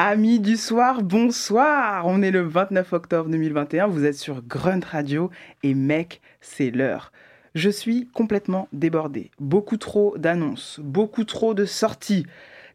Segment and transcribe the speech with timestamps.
[0.00, 2.06] Amis du soir, bonsoir.
[2.06, 5.28] On est le 29 octobre 2021, vous êtes sur Grunt Radio
[5.64, 7.10] et mec, c'est l'heure.
[7.56, 9.32] Je suis complètement débordé.
[9.40, 12.24] Beaucoup trop d'annonces, beaucoup trop de sorties.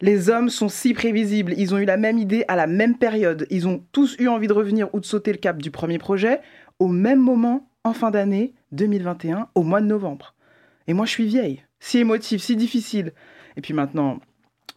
[0.02, 3.46] Les hommes sont si prévisibles, ils ont eu la même idée à la même période,
[3.48, 6.42] ils ont tous eu envie de revenir ou de sauter le cap du premier projet
[6.78, 10.34] au même moment en fin d'année 2021, au mois de novembre.
[10.88, 13.14] Et moi je suis vieille, si émotive, si difficile.
[13.56, 14.20] Et puis maintenant,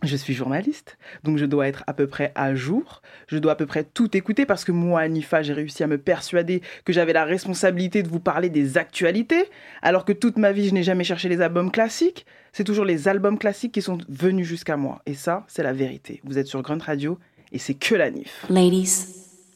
[0.04, 3.56] je suis journaliste, donc je dois être à peu près à jour, je dois à
[3.56, 7.14] peu près tout écouter parce que moi, Anifa, j'ai réussi à me persuader que j'avais
[7.14, 9.46] la responsabilité de vous parler des actualités,
[9.82, 12.26] alors que toute ma vie, je n'ai jamais cherché les albums classiques.
[12.54, 15.02] C'est toujours les albums classiques qui sont venus jusqu'à moi.
[15.06, 16.22] Et ça, c'est la vérité.
[16.24, 17.18] Vous êtes sur Grunt Radio
[17.52, 18.46] et c'est que la NIF.
[18.50, 19.08] Ladies,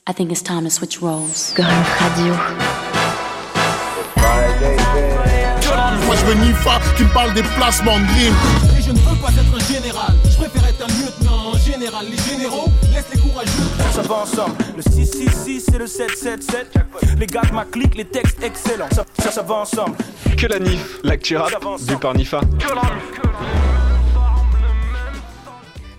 [0.07, 1.53] I think it's time to switch roles.
[1.55, 2.33] Grunt Radio.
[6.05, 8.80] Moi je veux Nifa qui me parle des placements de
[11.81, 12.05] général.
[12.09, 13.51] Les généraux laissent les courageux.
[13.91, 16.73] Ça va ensemble, le 666 et le 777
[17.17, 19.95] Les gars de ma clique, les textes excellents Ça, ça, ça va ensemble
[20.37, 21.51] Que la NIF, l'actu rap,
[21.87, 22.41] du par Nifa.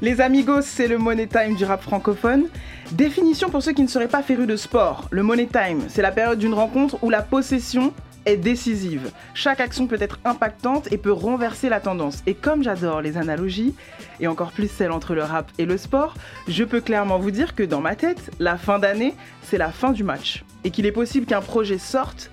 [0.01, 2.45] Les amigos, c'est le money time du rap francophone.
[2.93, 5.09] Définition pour ceux qui ne seraient pas férus de sport.
[5.11, 7.93] Le money time, c'est la période d'une rencontre où la possession
[8.27, 9.11] est décisive.
[9.35, 12.23] Chaque action peut être impactante et peut renverser la tendance.
[12.27, 13.75] Et comme j'adore les analogies,
[14.21, 16.15] et encore plus celles entre le rap et le sport,
[16.49, 19.93] je peux clairement vous dire que dans ma tête, la fin d'année, c'est la fin
[19.93, 20.45] du match.
[20.65, 22.31] Et qu'il est possible qu'un projet sorte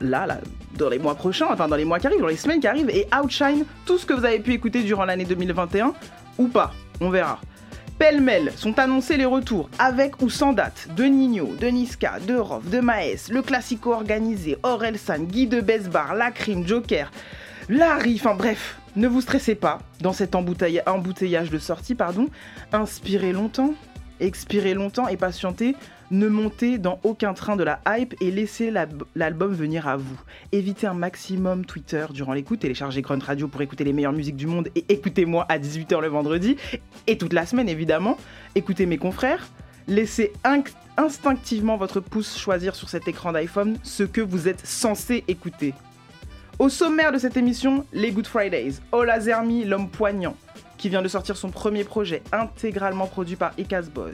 [0.00, 0.38] là, là,
[0.76, 2.90] dans les mois prochains, enfin dans les mois qui arrivent, dans les semaines qui arrivent,
[2.90, 5.94] et outshine tout ce que vous avez pu écouter durant l'année 2021,
[6.38, 7.38] ou pas, on verra.
[8.00, 12.64] Pêle-mêle sont annoncés les retours, avec ou sans date, de Nino, de Niska, de Rof,
[12.64, 17.12] de Maes, le classico organisé, Orelsan, Guy de Besbar, Lacrim, Joker,
[17.68, 22.28] Larry, enfin bref, ne vous stressez pas dans cet embouteilla- embouteillage de sortie, pardon.
[22.72, 23.74] Inspirez longtemps,
[24.18, 25.76] expirez longtemps et patientez.
[26.10, 28.72] Ne montez dans aucun train de la hype et laissez
[29.14, 30.20] l'album venir à vous.
[30.50, 34.48] Évitez un maximum Twitter durant l'écoute, téléchargez Grunt Radio pour écouter les meilleures musiques du
[34.48, 36.56] monde et écoutez-moi à 18h le vendredi
[37.06, 38.18] et toute la semaine évidemment.
[38.56, 39.46] Écoutez mes confrères,
[39.86, 45.22] laissez inc- instinctivement votre pouce choisir sur cet écran d'iPhone ce que vous êtes censé
[45.28, 45.74] écouter.
[46.58, 50.36] Au sommaire de cette émission, les Good Fridays, Ola Zermi, l'homme poignant,
[50.76, 54.10] qui vient de sortir son premier projet intégralement produit par Icaz Boys.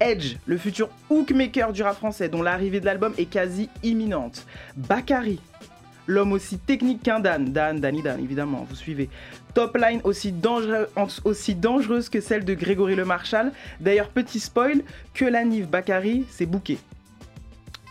[0.00, 4.46] Edge, le futur hookmaker du rap français dont l'arrivée de l'album est quasi imminente.
[4.76, 5.40] Bakary,
[6.06, 9.08] l'homme aussi technique qu'un Dan, Dan, Danny Dan évidemment, vous suivez.
[9.54, 13.52] Top line aussi, dangereuse que celle de Grégory Le Marchal.
[13.80, 14.82] D'ailleurs, petit spoil,
[15.14, 16.78] que la Nive Bakary, c'est bouquet.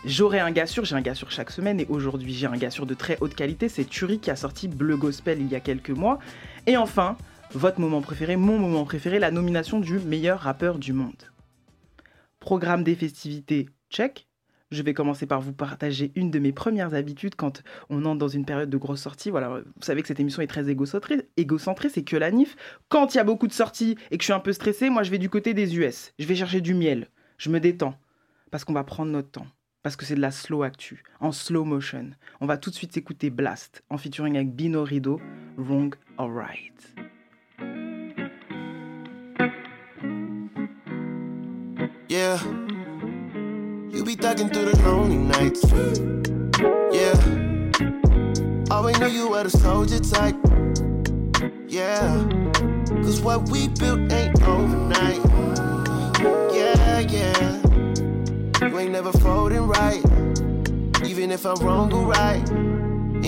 [0.04, 3.18] J'aurai un gars j'ai un gars chaque semaine et aujourd'hui j'ai un gars de très
[3.20, 6.20] haute qualité, c'est Turi qui a sorti Bleu Gospel il y a quelques mois.
[6.68, 7.16] Et enfin,
[7.52, 11.14] votre moment préféré, mon moment préféré, la nomination du meilleur rappeur du monde.
[12.46, 14.28] Programme des festivités, check.
[14.70, 18.28] Je vais commencer par vous partager une de mes premières habitudes quand on entre dans
[18.28, 19.30] une période de grosses sorties.
[19.30, 22.54] Voilà, vous savez que cette émission est très égocentrée, égocentrée c'est que la NIF.
[22.88, 25.02] Quand il y a beaucoup de sorties et que je suis un peu stressé, moi
[25.02, 26.12] je vais du côté des US.
[26.20, 27.08] Je vais chercher du miel.
[27.36, 27.98] Je me détends.
[28.52, 29.48] Parce qu'on va prendre notre temps.
[29.82, 32.12] Parce que c'est de la slow actu, en slow motion.
[32.40, 35.20] On va tout de suite écouter Blast, en featuring avec Bino Rido,
[35.56, 36.30] Wrong or
[42.08, 42.40] Yeah.
[42.44, 45.64] You be thugging through the lonely nights.
[46.92, 47.16] Yeah.
[48.70, 50.36] Always knew you were the soldier type.
[51.66, 52.24] Yeah.
[53.02, 55.20] Cause what we built ain't overnight.
[56.54, 57.62] Yeah, yeah.
[58.68, 60.04] You ain't never folding right.
[61.04, 62.75] Even if I'm wrong or right.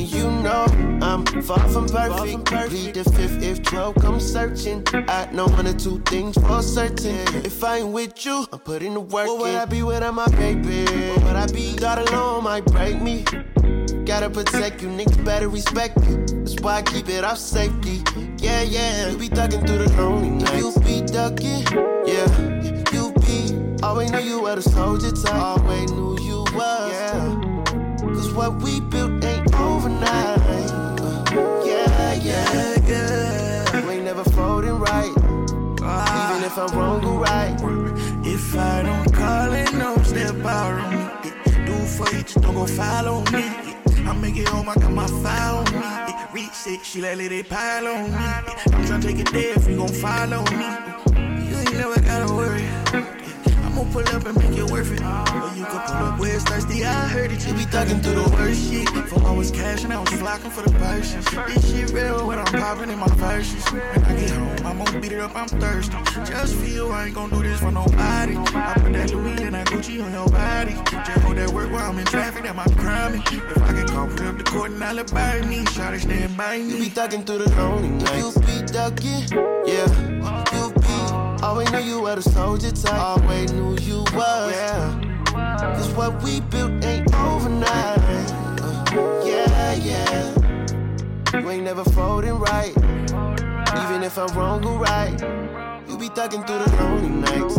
[0.09, 0.65] You know
[1.03, 2.47] I'm far from perfect.
[2.47, 4.83] Plead the fifth if Joe comes searching.
[5.07, 7.45] I know one or two things for certain.
[7.45, 10.29] If I ain't with you, I'm putting the work what would I be without my
[10.29, 10.85] baby?
[11.11, 11.77] What would I be?
[11.77, 13.25] God alone might break me.
[14.07, 16.25] Gotta protect you, niggas better respect you.
[16.39, 18.03] That's why I keep it off safety.
[18.39, 19.11] Yeah, yeah.
[19.11, 20.57] You be thugging through the lonely nights.
[20.57, 21.65] You be ducking,
[22.07, 22.93] yeah.
[22.95, 23.83] You be.
[23.83, 25.35] Always knew you were the soldier type.
[25.35, 26.93] Always knew you was.
[26.93, 27.38] Yeah.
[28.39, 30.39] What we built ain't overnight.
[31.67, 33.81] Yeah, yeah, yeah.
[33.81, 35.11] You ain't never folding right.
[35.11, 37.59] Even if I'm wrong or right.
[38.25, 41.31] If I don't call it, no step out on me.
[41.67, 43.43] Do for you, just don't go follow me.
[44.07, 46.15] I make it home, I got my file on me.
[46.33, 48.17] Reach it, she let it pile on me.
[48.73, 51.51] I'm tryna take it there if you gon' follow me.
[51.51, 53.18] You ain't never gotta worry.
[53.93, 55.01] Pull up and make it worth it.
[55.01, 56.85] Or you could pull up where it's thirsty.
[56.85, 58.89] I heard it, you be thugging through the worst shit.
[59.09, 61.25] For I was cash and I was flocking for the purses.
[61.25, 63.65] This shit real when I'm popping in my verses.
[63.73, 65.97] When I get home, I'm gonna beat it up, I'm thirsty.
[66.25, 68.37] Just you, I ain't gonna do this for nobody.
[68.37, 70.75] I put that Louis and that Gucci on your body.
[71.07, 73.23] Just hold that work while I'm in traffic, that my crime.
[73.27, 75.65] If I get caught, put up the court and I'll buy me.
[75.67, 76.71] Shot it, stand by me.
[76.71, 78.37] You be thugging through the lonely nights.
[78.37, 79.29] You be ducking,
[79.67, 80.48] yeah.
[81.49, 82.93] Always knew you were the soldier type.
[82.93, 85.25] Always knew you was, yeah.
[85.75, 87.99] Cause what we built ain't overnight.
[88.61, 91.41] Uh, yeah, yeah.
[91.41, 92.77] You ain't never folding right.
[92.77, 95.19] Even if I'm wrong or right.
[95.89, 97.59] You be thugging through the lonely nights.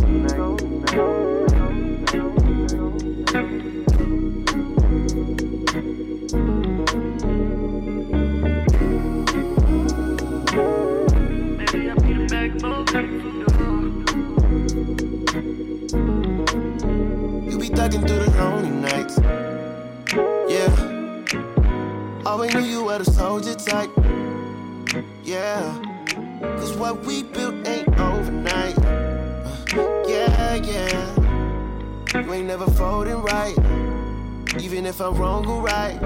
[17.70, 19.20] Thugging through the lonely nights.
[20.50, 22.26] Yeah.
[22.26, 23.92] Always knew you were the soldier type.
[25.24, 25.62] Yeah.
[26.42, 28.78] Cause what we built ain't overnight.
[28.78, 31.16] Uh, yeah, yeah.
[32.14, 33.58] You ain't never folding right.
[34.60, 36.00] Even if I'm wrong or right.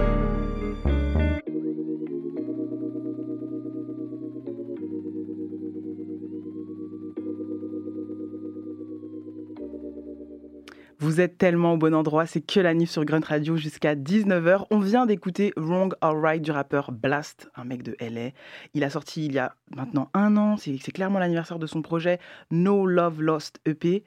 [11.04, 14.68] Vous êtes tellement au bon endroit, c'est que la NIF sur Grunt Radio jusqu'à 19h.
[14.72, 18.30] On vient d'écouter Wrong or Right du rappeur Blast, un mec de LA.
[18.74, 22.20] Il a sorti il y a maintenant un an, c'est clairement l'anniversaire de son projet
[22.52, 24.06] No Love Lost EP.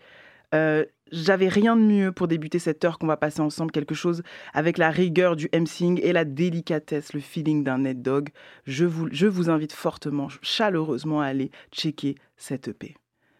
[0.54, 4.22] Euh, J'avais rien de mieux pour débuter cette heure qu'on va passer ensemble, quelque chose
[4.54, 8.31] avec la rigueur du MCing et la délicatesse, le feeling d'un Ned Dog.
[8.64, 12.96] Je vous, je vous invite fortement, chaleureusement à aller checker cette EP.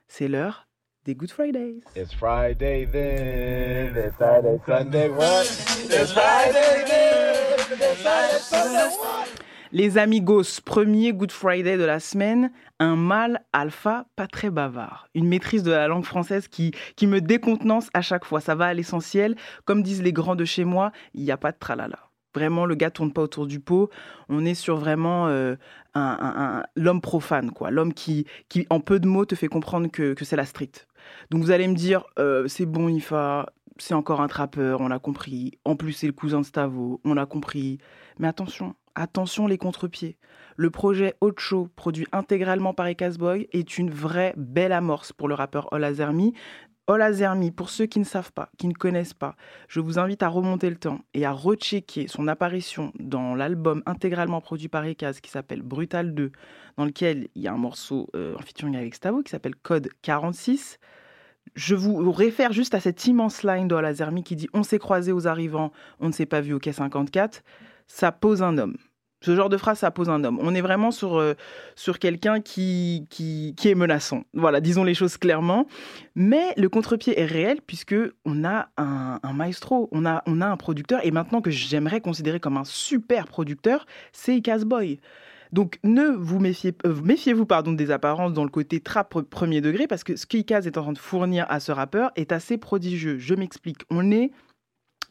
[0.09, 0.66] C'est l'heure
[1.07, 1.83] des Good Fridays.
[1.95, 5.45] It's Friday then, it's Saturday, Sunday, what?
[5.89, 9.29] It's Friday then, it's Saturday, Sunday, what?
[9.71, 12.51] Les amigos, premier Good Friday de la semaine,
[12.81, 15.09] un mâle alpha pas très bavard.
[15.15, 18.41] Une maîtrise de la langue française qui, qui me décontenance à chaque fois.
[18.41, 19.37] Ça va à l'essentiel.
[19.65, 22.06] Comme disent les grands de chez moi, il n'y a pas de tralala.
[22.37, 23.89] Vraiment, le gars tourne pas autour du pot.
[24.29, 25.57] On est sur vraiment euh,
[25.95, 27.71] un, l'homme profane, quoi.
[27.71, 30.73] L'homme qui, qui, en peu de mots, te fait comprendre que, que c'est la street.
[31.31, 33.47] Donc vous allez me dire, euh, c'est bon, Ifa,
[33.79, 35.53] c'est encore un trappeur, on l'a compris.
[35.65, 37.79] En plus, c'est le cousin de Stavo, on l'a compris.
[38.19, 40.19] Mais attention, attention les contre-pieds.
[40.57, 42.87] Le projet Ocho, produit intégralement par
[43.19, 46.35] Boy, est une vraie belle amorce pour le rappeur Olazermi.
[46.89, 49.35] Olazermi, pour ceux qui ne savent pas, qui ne connaissent pas,
[49.67, 54.41] je vous invite à remonter le temps et à rechecker son apparition dans l'album intégralement
[54.41, 56.31] produit par Ekaz qui s'appelle Brutal 2,
[56.77, 59.89] dans lequel il y a un morceau euh, en featuring avec Stavo qui s'appelle Code
[60.03, 60.79] 46.
[61.55, 65.27] Je vous réfère juste à cette immense line d'Olazermi qui dit On s'est croisés aux
[65.27, 67.43] arrivants, on ne s'est pas vu au quai 54.
[67.89, 68.77] Ça pose un homme.
[69.23, 70.39] Ce genre de phrase, ça pose un homme.
[70.43, 71.35] On est vraiment sur, euh,
[71.75, 74.25] sur quelqu'un qui, qui, qui est menaçant.
[74.35, 75.67] Voilà, disons les choses clairement.
[76.15, 80.57] Mais le contre-pied est réel puisque on a un, maestro, on a, on a un
[80.57, 81.01] producteur.
[81.05, 85.01] Et maintenant que j'aimerais considérer comme un super producteur, c'est Boy.
[85.53, 89.61] Donc ne vous méfiez, euh, méfiez-vous pardon des apparences dans le côté trap pre- premier
[89.61, 92.59] degré parce que ce qu'Ikaz est en train de fournir à ce rappeur est assez
[92.59, 93.19] prodigieux.
[93.19, 93.83] Je m'explique.
[93.89, 94.33] On est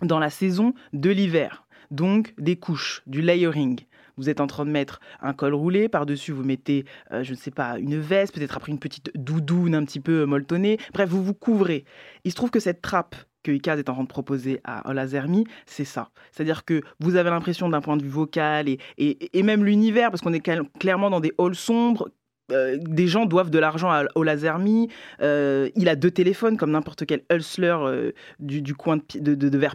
[0.01, 3.79] dans la saison de l'hiver, donc des couches, du layering.
[4.17, 7.37] Vous êtes en train de mettre un col roulé, par-dessus vous mettez, euh, je ne
[7.37, 10.77] sais pas, une veste, peut-être après une petite doudoune un petit peu molletonnée.
[10.93, 11.85] Bref, vous vous couvrez.
[12.23, 15.45] Il se trouve que cette trappe que Ikaz est en train de proposer à Olazermi,
[15.67, 16.09] c'est ça.
[16.31, 20.09] C'est-à-dire que vous avez l'impression d'un point de vue vocal et, et, et même l'univers,
[20.09, 20.43] parce qu'on est
[20.79, 22.09] clairement dans des halls sombres,
[22.51, 24.89] euh, des gens doivent de l'argent à Olazermi.
[25.21, 29.67] Euh, il a deux téléphones comme n'importe quel hustler euh, du, coin de, de,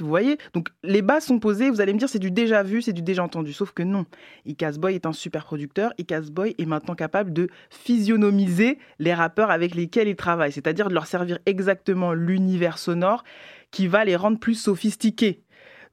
[0.00, 0.36] vous voyez.
[0.52, 3.02] Donc les bases sont posées, vous allez me dire c'est du déjà vu, c'est du
[3.02, 3.52] déjà entendu.
[3.52, 4.04] Sauf que non.
[4.44, 5.92] Icaz Boy est un super producteur.
[5.98, 10.94] Icaz Boy est maintenant capable de physionomiser les rappeurs avec lesquels il travaille, c'est-à-dire de
[10.94, 13.24] leur servir exactement l'univers sonore
[13.70, 15.42] qui va les rendre plus sophistiqués.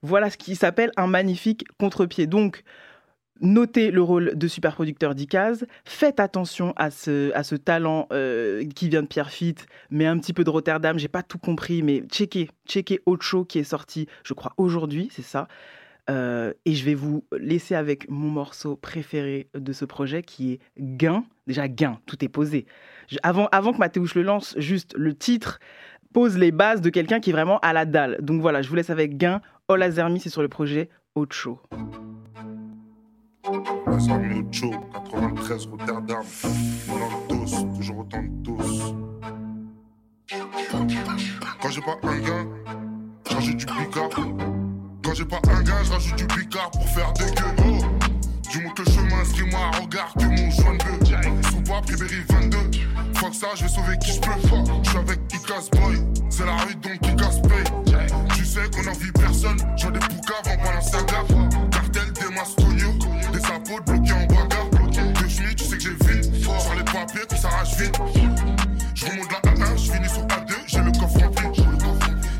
[0.02, 2.26] Voilà ce qui s'appelle un magnifique contre-pied.
[2.26, 2.62] Donc,
[3.40, 5.66] notez le rôle de super producteur d'Icaz.
[5.84, 10.50] Faites attention à ce, talent euh, qui vient de Pierrefitte, mais un petit peu de
[10.50, 10.98] Rotterdam.
[10.98, 15.22] J'ai pas tout compris, mais checkez, checkez Ocho qui est sorti, je crois, aujourd'hui, c'est
[15.22, 15.48] ça.
[16.10, 20.60] Euh, et je vais vous laisser avec mon morceau préféré de ce projet qui est
[20.78, 21.24] Gain.
[21.46, 22.66] Déjà, Gain, tout est posé.
[23.22, 25.58] Avant, avant que Mathéouche le lance, juste le titre
[26.14, 28.16] pose les bases de quelqu'un qui est vraiment à la dalle.
[28.20, 29.42] Donc voilà, je vous laisse avec Gain.
[29.68, 31.60] Olazermi, c'est sur le projet Ocho.
[33.48, 36.22] Mucho, 93 Rotterdam.
[36.86, 38.58] Mon dos, toujours autant de dos.
[41.62, 42.46] Quand j'ai pas un gain,
[43.30, 44.10] j'ajoute du picard.
[45.02, 47.54] Quand j'ai pas un gain, j'rajoute du picard pour faire des gueux.
[47.60, 47.78] Oh,
[48.50, 52.58] du monte le chemin, inscris-moi à regard que mon joint de Sous pas, Pribéry 22.
[53.14, 54.30] Fuck ça, je vais sauver qui je peux.
[54.82, 55.96] Je suis avec Icas Boy,
[56.28, 57.64] c'est la rue donc Icas Pay.
[58.36, 60.58] Tu sais qu'on envie personne, j'ai des poucaves en.
[60.58, 61.77] Cartel, des mascognos,
[63.68, 64.70] des sapots bloqués en bagarre.
[64.70, 66.34] De chemise, tu sais que j'ai vite.
[66.34, 68.00] Sur les papiers qui s'arrachent vite.
[68.94, 71.62] Je remonte la A1, je finis sur A2, j'ai le coffre rempli.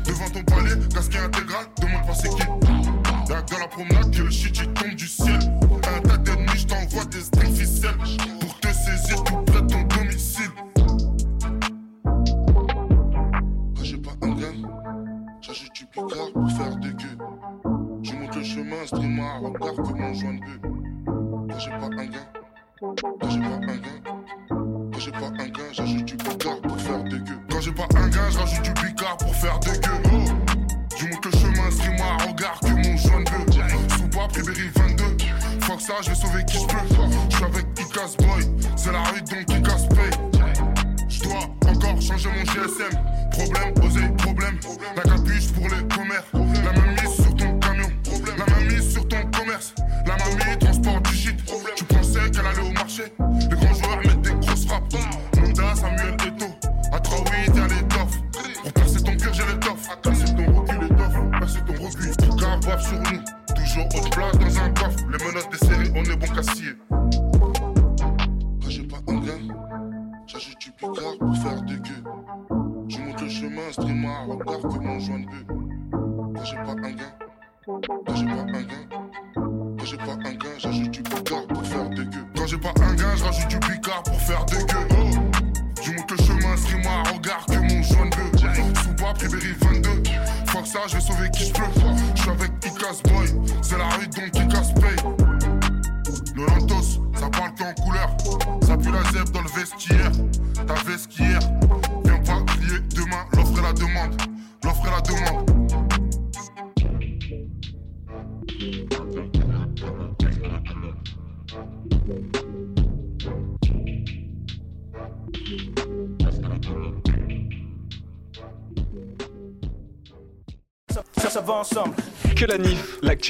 [0.05, 2.45] Devant ton palais, casqué intégral, demande pas c'est qui.
[3.27, 5.39] Dans la promenade que le shit il tombe du ciel.
[5.71, 7.97] Un tas d'ennemis, je t'envoie des strings ficelles.
[8.39, 10.51] Pour te saisir tout près ton domicile.
[12.03, 14.69] Quand j'ai pas un gain,
[15.41, 17.17] j'ajoute du picard pour faire des gueux.
[18.03, 20.59] Je monte le chemin, stream à regard que mon joint de bœuf.
[20.61, 20.78] Quand
[21.57, 22.19] j'ai pas un gain,
[22.79, 22.95] quand
[23.29, 23.81] j'ai pas un gain.
[24.91, 27.39] Quand j'ai pas un gain, j'ajoute du picard pour faire des gueux.
[27.49, 30.01] Quand j'ai pas un gain, j'ajoute du picard pour faire des gueux.
[30.11, 30.25] Oh,
[30.97, 33.97] je le chemin, suis-moi à regard que mon joint de bœuf.
[33.97, 35.03] Sous pas, Pribéry 22.
[35.61, 37.05] Fuck ça, je vais sauver qui je peux.
[37.29, 40.11] J'suis avec Icas Boy, c'est la rue donc Icas Pay.
[41.07, 42.99] Je dois encore changer mon GSM.
[43.31, 44.59] Problème, oseille, problème.
[44.95, 46.25] La capuche pour les commères.
[46.33, 47.89] La main mise sur ton camion.
[48.37, 49.73] La main mise sur ton commerce.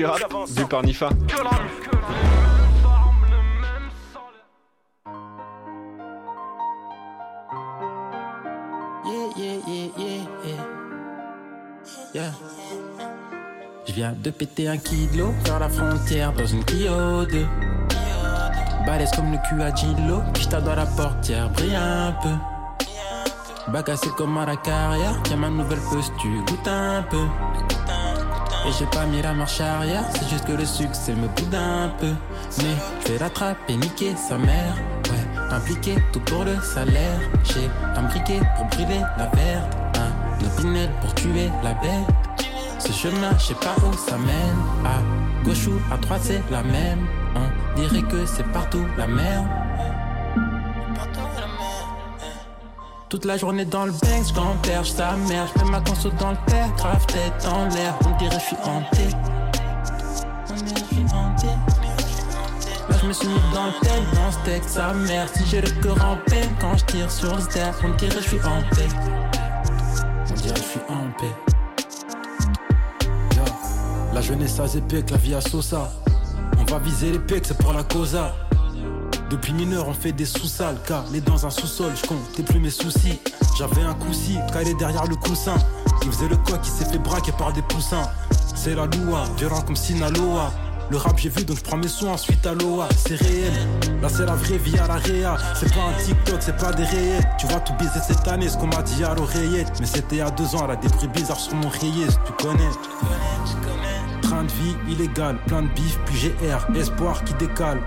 [0.05, 1.09] Rap, vu par Nifa.
[9.05, 10.63] Yeah, yeah, yeah, yeah, yeah.
[12.13, 12.31] Yeah.
[13.87, 17.45] Je viens de péter un kilo vers la frontière dans une Clio 2.
[18.85, 23.71] Balèze comme le cul à Gillo, puis je dans la portière, brille un peu.
[23.71, 27.25] Bagassé comme à la carrière, tiens ma nouvelle posture, goûte un peu.
[28.67, 31.89] Et j'ai pas mis la marche arrière, c'est juste que le succès me boude un
[31.99, 32.13] peu.
[32.59, 32.75] Mais
[33.05, 34.75] je vais l'attraper, niquer sa mère.
[35.09, 37.19] Ouais, impliqué tout pour le salaire.
[37.45, 39.77] J'ai un briquet pour brûler la verte.
[39.95, 42.45] Un opinel pour tuer la bête.
[42.79, 44.59] Ce chemin, je sais pas où ça mène.
[44.85, 47.05] À gauche ou à droite, c'est la même.
[47.35, 49.47] On dirait que c'est partout la merde.
[53.09, 55.47] Toute la journée dans le bank, j'gamberge sa mère.
[55.55, 57.97] J'mets ma conso dans le père, grave tête en l'air.
[58.05, 59.09] On dirait je suis hanté.
[60.47, 61.47] On dirait je suis hanté.
[62.87, 65.27] Là je me suis mis dans le thème, dans ce texte sa mère.
[65.33, 68.27] Si j'ai le cœur en peine quand je tire sur le ster, on dirait je
[68.27, 68.87] suis en paix.
[70.29, 71.33] On dirait je suis en paix.
[74.13, 75.89] La jeunesse à Zépec, la vie à Sosa.
[76.59, 78.35] On va viser les pecs, c'est pour la causa.
[79.29, 82.71] Depuis mineur, on fait des sous-sales, car les dans un sous-sol, je comptais plus mes
[82.71, 83.19] soucis.
[83.57, 85.55] J'avais un coussi, calé derrière le coussin.
[86.03, 88.09] Il faisait le coq, il s'est fait braquer par des poussins.
[88.55, 90.51] C'est la loua, violent comme Sinaloa.
[90.89, 93.53] Le rap j'ai vu donc je prends mes soins suite à l'OA C'est réel,
[94.01, 96.83] là c'est la vraie vie à la réa C'est pas un TikTok, c'est pas des
[96.83, 100.21] réels Tu vas tout baiser cette année, ce qu'on m'a dit à l'oreillette Mais c'était
[100.21, 102.71] a deux ans, elle a des bruits bizarres sur mon rayé Tu connais
[104.23, 107.79] Train de vie illégal, plein de bif, puis GR Espoir qui décale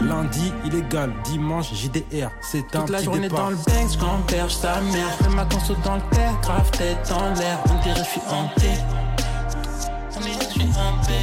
[0.00, 4.54] Lundi illégal, dimanche JDR C'est un Toute la petit journée départ dans le bank, j'gamberge
[4.54, 5.08] sa mère.
[5.20, 7.58] J'mets ma conso dans le père, grave tête en l'air.
[7.70, 8.70] On dirait je suis hanté.
[10.16, 11.18] On dirait je suis hanté.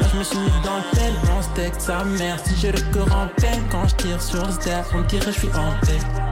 [0.00, 2.38] Là je me suis mis dans le tel, dans ce sa mère.
[2.44, 5.38] Si j'ai le cœur en peine quand je tire sur le ster, on dirait je
[5.38, 6.31] suis hanté.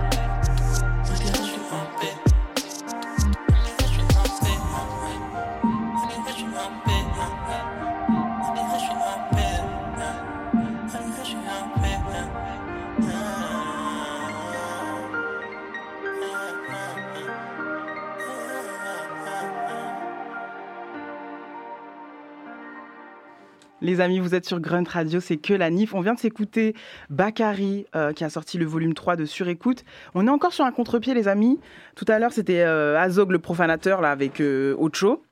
[23.83, 25.95] Les amis, vous êtes sur Grunt Radio, c'est que la NIF.
[25.95, 26.75] On vient de s'écouter
[27.09, 29.85] Bakary euh, qui a sorti le volume 3 de Surécoute.
[30.15, 31.59] On est encore sur un contre-pied, les amis.
[31.97, 35.23] Tout à l'heure, c'était euh, Azog le profanateur là, avec euh, Ocho.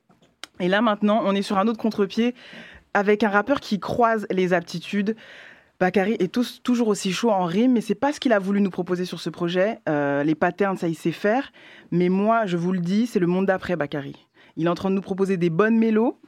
[0.61, 2.35] Et là, maintenant, on est sur un autre contre-pied
[2.95, 5.15] avec un rappeur qui croise les aptitudes.
[5.79, 8.71] Bakary est toujours aussi chaud en rime, mais c'est pas ce qu'il a voulu nous
[8.71, 9.79] proposer sur ce projet.
[9.87, 11.53] Les patterns, ça, il sait faire.
[11.93, 14.17] Mais moi, je vous le dis, c'est le monde d'après Bakary.
[14.57, 16.19] Il est en train de nous proposer des bonnes mélos,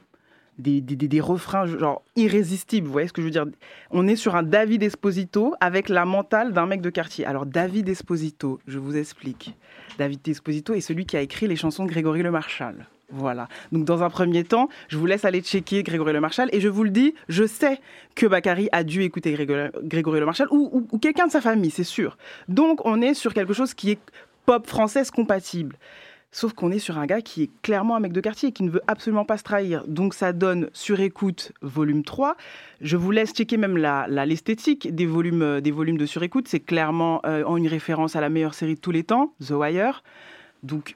[0.61, 3.45] des, des, des, refrains genre irrésistibles, vous voyez ce que je veux dire?
[3.89, 7.25] On est sur un David Esposito avec la mentale d'un mec de quartier.
[7.25, 9.55] Alors David Esposito, je vous explique.
[9.97, 12.87] David Esposito est celui qui a écrit les chansons de Grégory Le Marchal.
[13.11, 13.47] Voilà.
[13.71, 16.69] Donc dans un premier temps, je vous laisse aller checker Grégory Le Marchal et je
[16.69, 17.79] vous le dis, je sais
[18.15, 21.41] que Bakary a dû écouter Grégory, Grégory Le Marchal ou, ou, ou quelqu'un de sa
[21.41, 22.17] famille, c'est sûr.
[22.47, 23.99] Donc on est sur quelque chose qui est
[24.45, 25.77] pop française compatible.
[26.31, 28.63] Sauf qu'on est sur un gars qui est clairement un mec de quartier et qui
[28.63, 29.83] ne veut absolument pas se trahir.
[29.87, 32.37] Donc ça donne sur écoute volume 3.
[32.79, 36.47] Je vous laisse checker même l'esthétique la, des, volumes, euh, des volumes de sur écoute.
[36.47, 40.03] C'est clairement euh, une référence à la meilleure série de tous les temps, The Wire.
[40.63, 40.95] Donc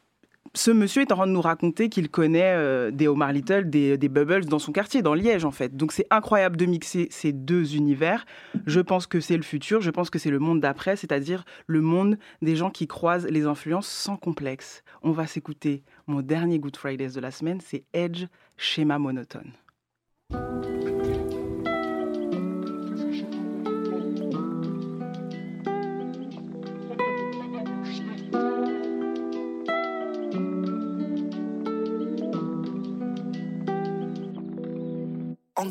[0.54, 3.98] ce monsieur est en train de nous raconter qu'il connaît euh, des Omar Little, des,
[3.98, 5.76] des, Bubbles dans son quartier, dans Liège en fait.
[5.76, 8.26] Donc c'est incroyable de mixer ces deux univers.
[8.66, 11.82] Je pense que c'est le futur, je pense que c'est le monde d'après, c'est-à-dire le
[11.82, 14.84] monde des gens qui croisent les influences sans complexe.
[15.02, 18.26] On va s'écouter mon dernier Good Fridays de la semaine, c'est Edge,
[18.58, 19.52] schéma monotone.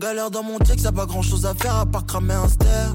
[0.04, 2.94] Galère dans mon check, y'a pas grand chose à faire à part cramer un ster.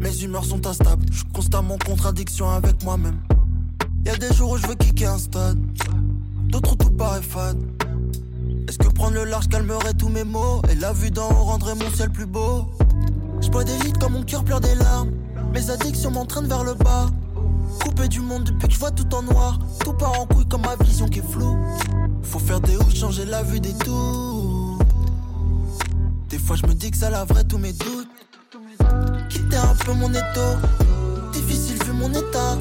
[0.00, 3.20] Mes humeurs sont instables, je suis constamment en contradiction avec moi-même.
[4.06, 5.58] Y'a des jours où je veux kicker un stade,
[6.48, 7.58] d'autres où tout paraît fade.
[8.66, 11.74] Est-ce que prendre le large calmerait tous mes maux Et la vue d'en haut rendrait
[11.74, 12.70] mon ciel plus beau?
[13.42, 15.10] Je des litres quand mon cœur pleure des larmes.
[15.52, 17.10] Mes addictions m'entraînent vers le bas.
[17.82, 19.58] Coupé du monde depuis que je vois tout en noir.
[19.80, 21.58] Tout part en couille comme ma vision qui est floue.
[22.22, 24.53] Faut faire des hauts, changer la vue des tours.
[26.34, 28.08] Des fois je me dis que ça laverait tous mes doutes.
[29.28, 30.50] Quitter un peu mon étau,
[31.32, 32.58] difficile vu mon état.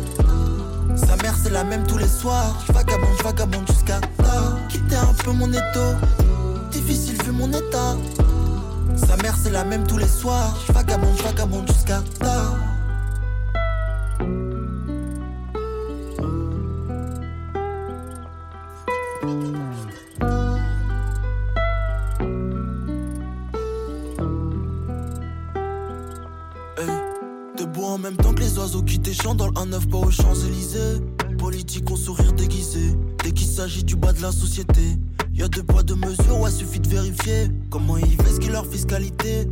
[0.95, 2.63] Sa mère c'est la même tous les soirs.
[2.67, 4.59] Je vagabonde, je vagabonde jusqu'à tard.
[4.69, 5.89] Quitter un peu mon étau,
[6.71, 7.97] difficile vu mon état.
[8.95, 10.55] Sa mère c'est la même tous les soirs.
[10.67, 12.72] Je vagabonde, je vagabonde jusqu'à tard.
[27.81, 31.01] En même temps que les oiseaux qui t'échantent dans le 1-9 pas aux Champs-Élysées.
[31.37, 34.97] Politique au sourire déguisé, dès qu'il s'agit du bas de la société.
[35.33, 39.49] Y'a deux poids, deux mesures, ouais, suffit de vérifier comment ils qui leur fiscalité.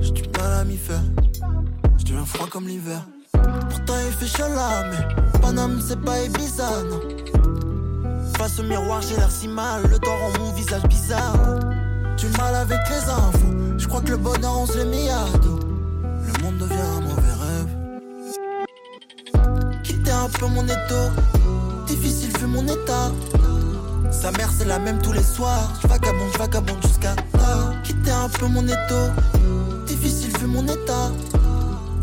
[0.00, 1.02] J'ai du mal à m'y faire,
[1.98, 3.06] je deviens froid comme l'hiver.
[3.32, 7.00] Pourtant il fait chaud là, mais Paname c'est pas Ibiza, non.
[8.36, 11.58] Face au miroir, j'ai l'air si mal, le temps rend mon visage bizarre.
[12.16, 15.24] Du mal avec les infos, je crois que le bonheur on se l'est mis à
[15.38, 15.57] dos.
[16.58, 16.98] Devient un.
[19.84, 21.04] Quitter un peu mon étau,
[21.86, 23.12] difficile vu mon état.
[24.10, 25.72] Sa mère c'est la même tous les soirs.
[25.80, 27.74] Je vagabonde, je vagabonde jusqu'à tard.
[27.84, 29.04] Quitter un peu mon étau,
[29.86, 31.12] difficile vu mon état.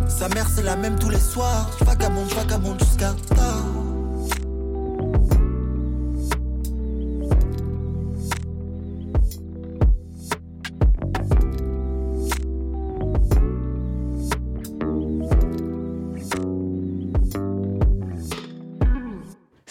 [0.07, 1.69] Sa mère c'est la même tous les soirs.
[1.79, 3.84] Je vagabonde, je vagabonde jusqu'à tard.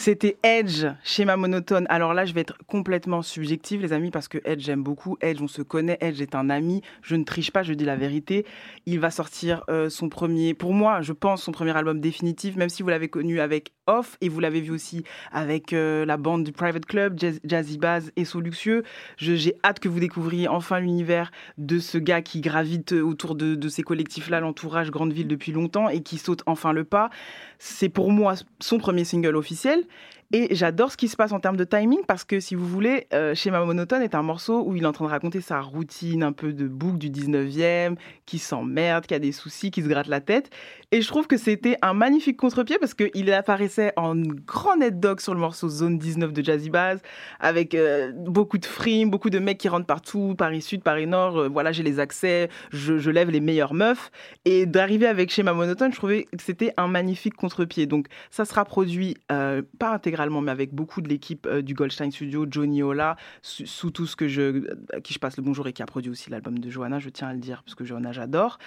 [0.04, 1.86] C'était Edge, schéma monotone.
[1.88, 5.16] Alors là, je vais être complètement subjective, les amis, parce que Edge, j'aime beaucoup.
[5.22, 5.96] Edge, on se connaît.
[6.02, 6.82] Edge est un ami.
[7.00, 8.44] Je ne triche pas, je dis la vérité.
[8.84, 12.68] Il va sortir euh, son premier, pour moi, je pense, son premier album définitif, même
[12.68, 16.44] si vous l'avez connu avec Off et vous l'avez vu aussi avec euh, la bande
[16.44, 18.82] du Private Club, Jazz, Jazzy Baz et Soluxieux.
[19.16, 23.82] J'ai hâte que vous découvriez enfin l'univers de ce gars qui gravite autour de, ces
[23.82, 27.10] collectifs-là, l'entourage Grande Ville depuis longtemps et qui saute enfin le pas.
[27.58, 29.84] C'est pour moi son premier single officiel.
[30.32, 33.06] Et j'adore ce qui se passe en termes de timing parce que, si vous voulez,
[33.12, 36.24] euh, Schéma Monotone est un morceau où il est en train de raconter sa routine
[36.24, 40.08] un peu de boucle du 19e, qui s'emmerde, qui a des soucis, qui se gratte
[40.08, 40.50] la tête.
[40.94, 45.18] Et je trouve que c'était un magnifique contre-pied parce qu'il apparaissait en grand net dog
[45.18, 47.00] sur le morceau Zone 19 de Jazzy Bass,
[47.40, 51.36] avec euh, beaucoup de frimes, beaucoup de mecs qui rentrent partout, Paris Sud, Paris Nord,
[51.36, 54.12] euh, voilà, j'ai les accès, je, lève les meilleures meufs.
[54.44, 57.86] Et d'arriver avec Schéma Monotone, je trouvais que c'était un magnifique contre-pied.
[57.86, 62.46] Donc ça sera produit euh, intégralité intégralement, mais avec beaucoup de l'équipe du Goldstein Studio,
[62.48, 64.62] Johnny Ola, sous, tout ce que je,
[65.02, 67.28] qui je passe le bonjour et qui a produit aussi l'album de Johanna, je tiens
[67.28, 68.58] à le dire, parce que Johanna, j'adore.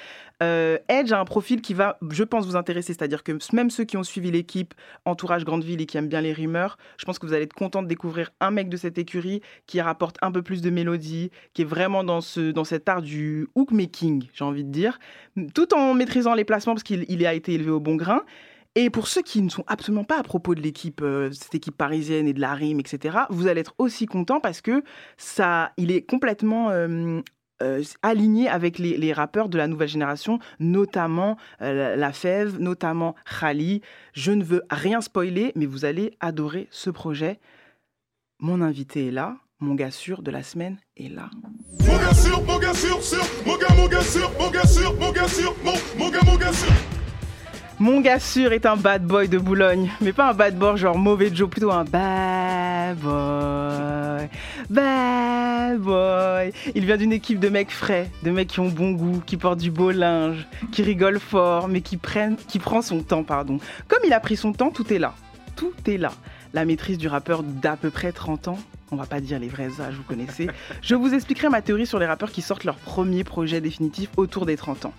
[0.41, 3.95] Edge a un profil qui va, je pense, vous intéresser, c'est-à-dire que même ceux qui
[3.95, 4.73] ont suivi l'équipe
[5.05, 7.53] Entourage Grande Ville et qui aiment bien les rumeurs, je pense que vous allez être
[7.53, 11.29] content de découvrir un mec de cette écurie qui rapporte un peu plus de mélodie,
[11.53, 14.97] qui est vraiment dans, ce, dans cet art du hook making, j'ai envie de dire,
[15.53, 18.23] tout en maîtrisant les placements parce qu'il il a été élevé au bon grain.
[18.75, 21.75] Et pour ceux qui ne sont absolument pas à propos de l'équipe, euh, cette équipe
[21.75, 24.83] parisienne et de la rime, etc., vous allez être aussi content parce que
[25.17, 27.21] ça, il est complètement euh,
[27.61, 33.81] euh, aligné avec les, rappeurs de la nouvelle génération, notamment euh, la, Fève, notamment Khali.
[34.13, 37.39] Je ne veux rien spoiler, mais vous allez adorer ce projet.
[38.39, 41.29] Mon invité est là, mon gars sûr de la semaine est là.
[41.79, 42.99] Mon gars sûr, mon gars sûr,
[43.45, 46.35] mon gars, mon gars sûr, mon gars sûr, mon gars sûr, mon, mon gars, mon
[46.35, 46.96] gars sûr.
[47.79, 50.97] Mon gars sûr est un bad boy de Boulogne, mais pas un bad boy genre
[50.97, 54.27] mauvais Joe, plutôt un bad boy,
[54.67, 56.53] bad boy.
[56.73, 59.59] Il vient d'une équipe de mecs frais, de mecs qui ont bon goût, qui portent
[59.59, 63.59] du beau linge, qui rigolent fort, mais qui prennent, qui prend son temps, pardon.
[63.87, 65.13] Comme il a pris son temps, tout est là,
[65.55, 66.13] tout est là.
[66.53, 68.59] La maîtrise du rappeur d'à peu près 30 ans.
[68.89, 70.47] On va pas dire les vrais âges, vous connaissez.
[70.81, 74.47] Je vous expliquerai ma théorie sur les rappeurs qui sortent leur premier projet définitif autour
[74.47, 74.93] des 30 ans.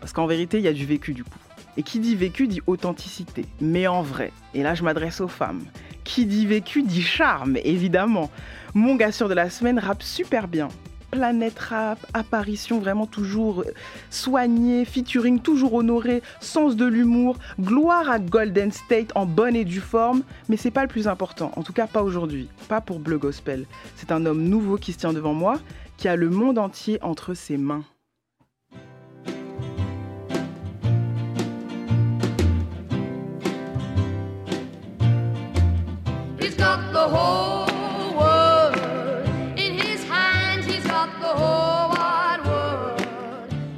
[0.00, 1.38] Parce qu'en vérité, il y a du vécu du coup.
[1.76, 4.32] Et qui dit vécu dit authenticité, mais en vrai.
[4.54, 5.64] Et là, je m'adresse aux femmes.
[6.04, 8.30] Qui dit vécu dit charme, évidemment.
[8.74, 10.68] Mon gars sûr de la semaine rappe super bien.
[11.12, 13.64] Planète rap, apparition vraiment toujours
[14.08, 19.80] soignée, featuring toujours honoré, sens de l'humour, gloire à Golden State en bonne et due
[19.80, 23.18] forme, mais c'est pas le plus important, en tout cas pas aujourd'hui, pas pour Bleu
[23.18, 23.66] Gospel.
[23.94, 25.60] C'est un homme nouveau qui se tient devant moi,
[25.98, 27.84] qui a le monde entier entre ses mains.
[36.72, 37.66] Got the whole
[38.20, 38.76] world
[39.64, 40.64] in his hands.
[40.66, 43.00] He's got the whole wide world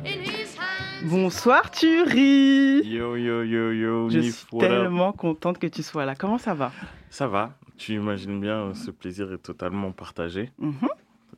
[0.05, 1.11] in his hands.
[1.11, 6.15] Bonsoir Thierry Yo yo yo yo, Je suis tellement contente que tu sois là.
[6.15, 6.71] Comment ça va?
[7.11, 10.51] Ça va, tu imagines bien, ce plaisir est totalement partagé.
[10.59, 10.89] Mhm.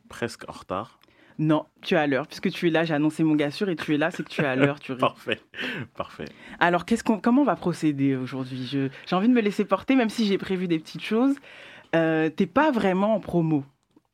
[0.09, 0.99] Presque en retard.
[1.39, 2.25] Non, tu es à l'heure.
[2.27, 4.29] Puisque tu es là, j'ai annoncé mon gars sûr et tu es là, c'est que
[4.29, 4.99] tu es à l'heure, Thierry.
[5.01, 5.39] Parfait,
[5.95, 6.25] parfait.
[6.59, 8.65] Alors, qu'est-ce qu'on, comment on va procéder aujourd'hui?
[8.65, 11.35] Je- J'ai envie de me laisser porter, même si j'ai prévu des petites choses.
[11.95, 13.63] Euh, T'es pas vraiment en promo,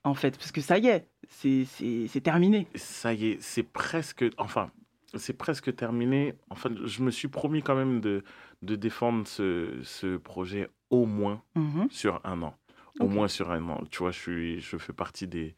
[0.03, 2.67] en fait, parce que ça y est, c'est, c'est, c'est terminé.
[2.75, 4.69] Ça y est, c'est presque, enfin,
[5.15, 6.33] c'est presque terminé.
[6.49, 8.23] Enfin, je me suis promis quand même de,
[8.61, 11.87] de défendre ce, ce projet au moins Mhm.
[11.89, 12.55] sur un an.
[12.99, 13.81] Au moins sur un an.
[13.89, 15.55] Tu vois, je, suis, je fais partie des,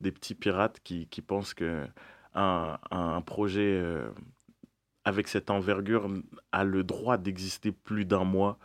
[0.00, 1.84] des petits pirates qui, qui pensent que
[2.34, 4.08] un, un projet euh,
[5.04, 6.08] avec cette envergure
[6.52, 8.58] a le droit d'exister plus d'un mois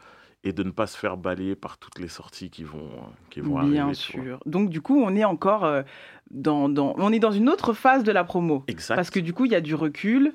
[0.43, 2.89] et de ne pas se faire balayer par toutes les sorties qui vont,
[3.29, 3.81] qui vont Bien arriver.
[3.83, 3.93] vois.
[3.93, 4.39] sûr.
[4.47, 5.83] Donc, du coup, on est encore euh,
[6.31, 8.63] dans, dans- On est dans une autre phase de la promo.
[8.67, 8.95] Exact.
[8.95, 10.33] Parce que du coup, il y a du recul,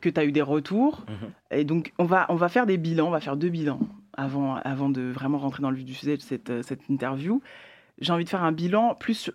[0.00, 1.04] que tu as eu des retours.
[1.08, 1.30] Mhm.
[1.58, 3.78] Et donc, on va, on va faire des bilans, on va faire deux bilans
[4.16, 7.40] avant, avant de vraiment rentrer dans le vif du sujet de cette, euh, cette interview.
[7.98, 9.30] J'ai envie de faire un bilan plus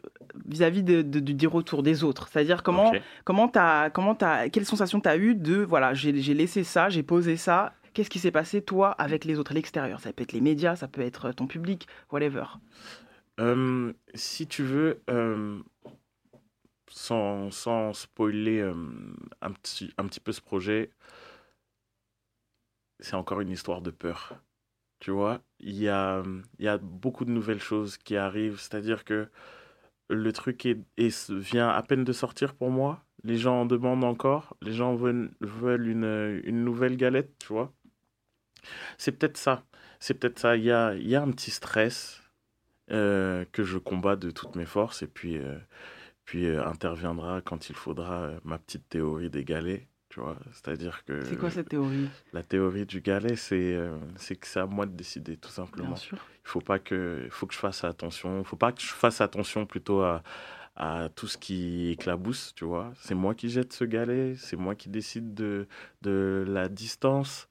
[0.46, 2.28] vis-à-vis de, de- du- des retours des autres.
[2.28, 3.02] C'est-à-dire comment, Ok.
[3.24, 6.90] comment t'as, comment t'as, quelle sensation tu as eu de, voilà, j'ai j'ai laissé ça,
[6.90, 7.74] j'ai posé ça.
[7.94, 10.00] Qu'est-ce qui s'est passé, toi, avec les autres, à l'extérieur?
[10.00, 12.44] Ça peut être les médias, ça peut être ton public, whatever.
[13.40, 15.60] Euh, si tu veux, euh,
[16.90, 18.74] sans, sans spoiler euh,
[19.42, 20.92] un, petit, un petit peu ce projet,
[23.00, 24.36] c'est encore une histoire de peur.
[25.00, 26.24] Tu vois, il y a,
[26.60, 29.30] y a beaucoup de nouvelles choses qui arrivent, c'est-à-dire que
[30.10, 33.04] le truc est, est- vient à peine de sortir pour moi.
[33.24, 37.74] Les gens en demandent encore, les gens veulent, veulent une, une nouvelle galette, tu vois.
[38.98, 39.64] C'est peut-être ça.
[40.00, 40.56] C'est peut-être ça.
[40.58, 42.22] Il y a, y a un petit stress
[42.92, 45.60] euh, que je combats de toutes mes forces et puis, euh,
[46.26, 49.88] puis euh, interviendra quand il faudra ma petite théorie des galets.
[50.10, 52.10] Tu vois, c'est-à-dire que C'est quoi cette théorie?
[52.34, 55.90] la théorie du galet, c'est euh, que c'est à moi de décider, tout simplement.
[55.90, 56.18] Bien sûr.
[56.46, 58.40] Il faut pas que, faut que je fasse attention.
[58.40, 60.24] Il faut pas que je fasse attention plutôt à,
[60.76, 62.92] à tout ce qui éclabousse, tu vois.
[63.02, 65.68] C'est moi qui jette ce galet, c'est moi qui décide de,
[66.02, 67.49] de la distance.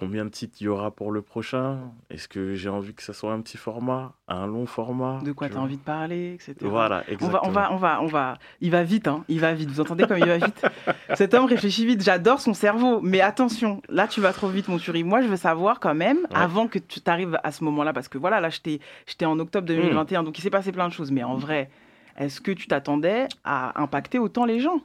[0.00, 1.78] Combien de titres il y aura pour le prochain?
[2.08, 5.20] Est-ce que j'ai envie que ça soit un petit format, un long format?
[5.22, 5.64] De quoi tu as vois?
[5.64, 6.56] envie de parler, etc.
[6.62, 7.52] Voilà, On va, on exactement.
[7.52, 8.38] va, on va, on va.
[8.62, 9.24] Il va vite, hein.
[9.28, 9.68] Il va vite.
[9.68, 10.66] Vous entendez comme il va vite?
[11.14, 12.02] Cet homme réfléchit vite.
[12.02, 13.02] J'adore son cerveau.
[13.02, 15.04] Mais attention, là, tu vas trop vite, mon tuerie.
[15.04, 18.16] Moi, je veux savoir quand même, avant que tu t'arrives à ce moment-là, parce que
[18.16, 21.10] voilà, là, j'étais j'étais en octobre 2021, donc il s'est passé plein de choses.
[21.12, 21.68] Mais en vrai,
[22.16, 24.80] est-ce que tu t'attendais à impacter autant les gens?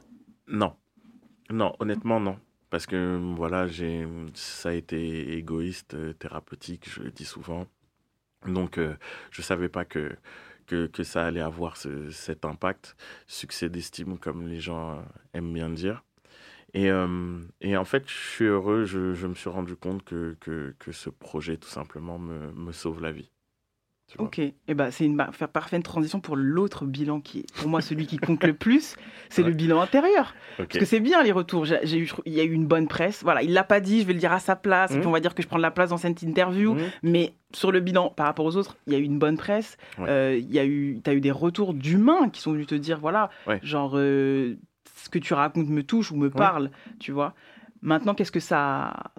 [0.46, 0.74] Non.
[1.50, 2.36] Non, honnêtement, non.
[2.70, 7.66] Parce que voilà, j'ai, ça a été égoïste, euh, thérapeutique, je le dis souvent.
[8.46, 8.96] Donc, euh,
[9.32, 10.16] je savais pas que,
[10.66, 15.02] que, ça allait avoir ce- cet impact, succès d'estime, comme les gens euh,
[15.34, 16.04] aiment bien dire.
[16.74, 16.90] Et,
[17.62, 20.92] et en fait, je suis heureux, je, je me suis rendu compte que, que, que
[20.92, 23.30] ce projet, tout simplement, me, me sauve la vie.
[24.18, 25.16] Ok, et ben c'est une
[25.52, 28.96] parfaite transition pour l'autre bilan qui est pour moi celui qui compte le plus,
[29.28, 30.32] c'est le bilan intérieur.
[30.56, 31.64] Parce que c'est bien les retours.
[31.64, 33.22] J'ai j'ai eu, il y a eu une bonne presse.
[33.24, 34.92] Voilà, il l'a pas dit, je vais le dire à sa place.
[34.92, 35.00] Et Mhm.
[35.00, 36.74] puis on va dire que je prends de la place dans cette interview.
[36.74, 36.80] Mhm.
[37.02, 39.76] Mais sur le bilan, par rapport aux autres, il y a eu une bonne presse.
[39.98, 40.06] Ouais.
[40.08, 42.98] Euh, il y a eu, t'as eu des retours d'humains qui sont venus te dire,
[43.00, 43.58] voilà, Ouais.
[43.64, 44.54] genre euh,
[44.94, 47.34] ce que tu racontes me touche ou me parle, tu vois.
[47.86, 49.12] Maintenant, qu'est-ce que ça,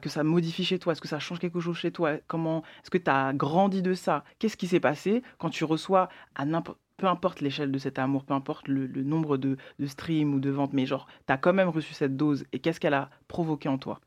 [0.00, 0.92] que ça modifie chez toi?
[0.94, 2.16] Est-ce que ça change quelque chose chez toi?
[2.26, 4.24] Comment Est-ce que tu as grandi de ça?
[4.38, 6.46] Qu'est-ce qui s'est passé quand tu reçois à
[6.96, 10.72] peu importe l'échelle de cet amour, peu importe le, nombre de, streams ou de ventes,
[10.72, 13.76] mais genre, tu as quand même reçu cette dose et qu'est-ce qu'elle a provoqué en
[13.76, 14.00] toi?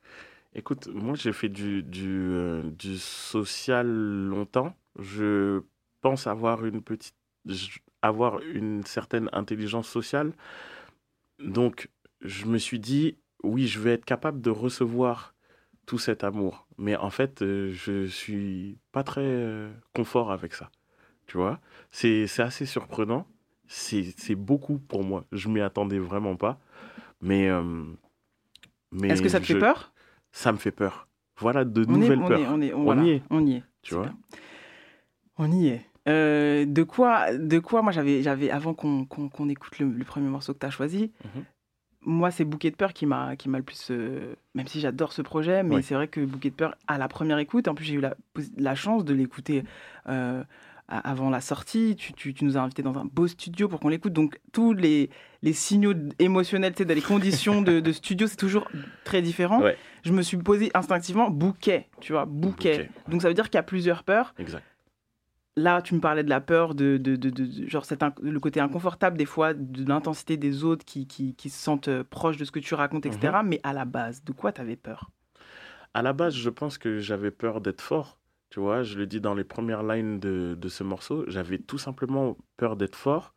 [0.56, 2.63] Écoute, moi j'ai fait du, du, euh,
[2.97, 4.75] social longtemps.
[4.97, 5.62] Je
[6.01, 7.13] pense avoir une petite,
[8.01, 10.34] avoir une certaine intelligence sociale.
[11.38, 15.34] Donc je me suis dit, oui, je vais être capable de recevoir
[15.86, 16.67] tout cet amour.
[16.78, 20.69] Mais en fait, euh, je suis pas très euh, confort avec ça.
[21.28, 21.60] Tu vois,
[21.91, 23.26] c'est assez surprenant.
[23.67, 25.26] C'est beaucoup pour moi.
[25.32, 26.60] Je m'y attendais vraiment pas.
[27.21, 27.84] Mais, euh,
[28.91, 29.93] mais Est-ce que ça te fait peur?
[30.32, 31.08] Ça me fait peur.
[31.39, 32.39] Voilà de On est- nouvelles on peurs.
[32.39, 33.23] est- on est- voilà, y est.
[33.30, 33.63] on y est.
[33.82, 34.12] Tu vois
[35.38, 35.86] On y est.
[36.08, 39.04] Euh, de quoi, de quoi moi j'avais, j'avais avant qu'on,
[39.50, 41.43] écoute le, le premier morceau que tu as choisi, Mhm.
[42.07, 45.11] Moi c'est Bouquet de peur qui m'a, qui m'a le plus, euh, même si j'adore
[45.11, 45.83] ce projet, mais Oui.
[45.83, 48.01] c'est vrai que Bouquet de peur à la première écoute, en plus j'ai eu
[48.57, 49.63] la, chance de l'écouter
[50.07, 50.43] euh,
[50.87, 53.89] avant la sortie, tu, tu, tu nous as invités dans un beau studio pour qu'on
[53.89, 55.09] l'écoute, donc tous les,
[55.43, 58.69] les signaux émotionnels, tu sais, dans les conditions de, de studio, c'est toujours
[59.03, 59.61] très différent.
[59.61, 59.77] Ouais.
[60.03, 62.89] Je me suis posé instinctivement bouquet, tu vois, bouquet.
[63.09, 64.33] Donc ça veut dire qu'il y a plusieurs peurs.
[64.39, 64.63] Exact.
[65.57, 69.17] Là, tu me parlais de la peur, de, de, de- genre cet le côté inconfortable
[69.17, 72.51] des fois, de l'intensité des autres qui, qui, qui se sentent euh, proches de ce
[72.51, 73.43] que tu racontes, etc.
[73.43, 73.49] Mhm.
[73.49, 75.11] Mais à la base, de quoi tu avais peur?
[75.93, 78.19] À la base, je pense que j'avais peur d'être fort.
[78.49, 81.25] Tu vois, je le dis dans les premières lines de, de ce morceau.
[81.27, 83.33] J'avais tout simplement peur d'être fort,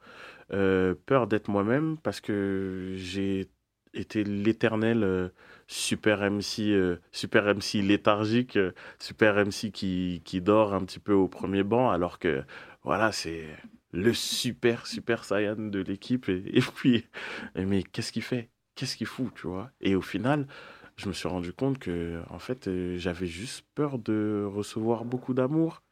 [0.52, 3.50] euh, peur d'être moi-même, parce que j'ai
[3.94, 5.30] été l'éternel euh,
[5.70, 11.12] super MC, euh, super MC léthargique, euh, super MC qui, qui dort un petit peu
[11.12, 12.42] au premier banc, alors que
[12.82, 13.46] voilà, c'est
[13.92, 16.28] le super, super Saiyan de l'équipe.
[16.28, 17.06] Et, et puis,
[17.54, 18.50] mais qu'est-ce qu'il fait?
[18.74, 19.70] Qu'est-ce qu'il fout, tu vois?
[19.80, 20.48] Et au final,
[20.96, 25.34] je me suis rendu compte que, en fait, euh, j'avais juste peur de recevoir beaucoup
[25.34, 25.82] d'amour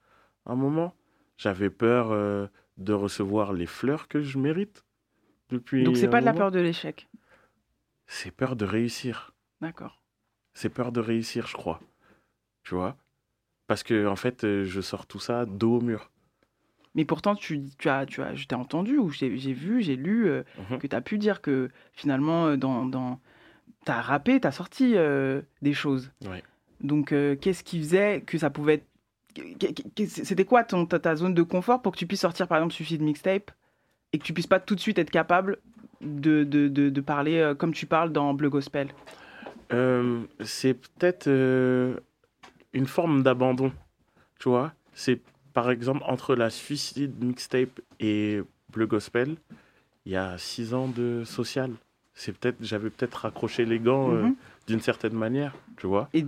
[0.45, 0.93] à un moment.
[1.37, 2.09] J'avais peur
[2.79, 4.85] de recevoir les fleurs que je mérite
[5.51, 5.85] depuis.
[5.85, 7.09] Donc c'est pas de la peur de l'échec?
[8.09, 9.33] C'est peur de réussir.
[9.61, 10.01] D'accord.
[10.55, 11.81] C'est peur de réussir, je crois.
[12.65, 12.97] Tu vois?
[13.67, 16.11] Parce que, en fait, euh, je sors tout ça dos au mur.
[16.95, 19.95] Mais pourtant, tu, tu as, tu as, je t'ai entendu ou j'ai j'ai vu, j'ai
[19.95, 20.79] lu euh, Mhm.
[20.79, 23.21] que tu as pu dire que finalement, euh, dans, dans,
[23.85, 26.11] tu as rappé, tu as sorti euh, des choses.
[26.27, 26.43] Ouais.
[26.81, 28.85] Donc, euh, qu'est-ce qui faisait que ça pouvait
[30.07, 32.75] C'était quoi ton, ta, ta zone de confort pour que tu puisses sortir, par exemple,
[32.75, 33.51] Suicide Mixtape
[34.13, 35.59] et que tu puisses pas tout de suite être capable
[36.01, 38.89] de, de, de, de parler comme tu parles dans Bleu Gospel?
[39.73, 41.97] Euh, c'est peut-être euh,
[42.73, 43.73] une forme d'abandon,
[44.39, 44.73] tu vois.
[44.95, 45.21] C'est
[45.53, 49.37] par exemple entre la Suicide Mixtape et Bleu Gospel,
[50.07, 51.71] il y a six ans de social.
[52.15, 54.35] C'est peut-être, j'avais peut-être raccroché les gants euh, Mhm.
[54.67, 56.09] d'une certaine manière, tu vois.
[56.15, 56.25] Et,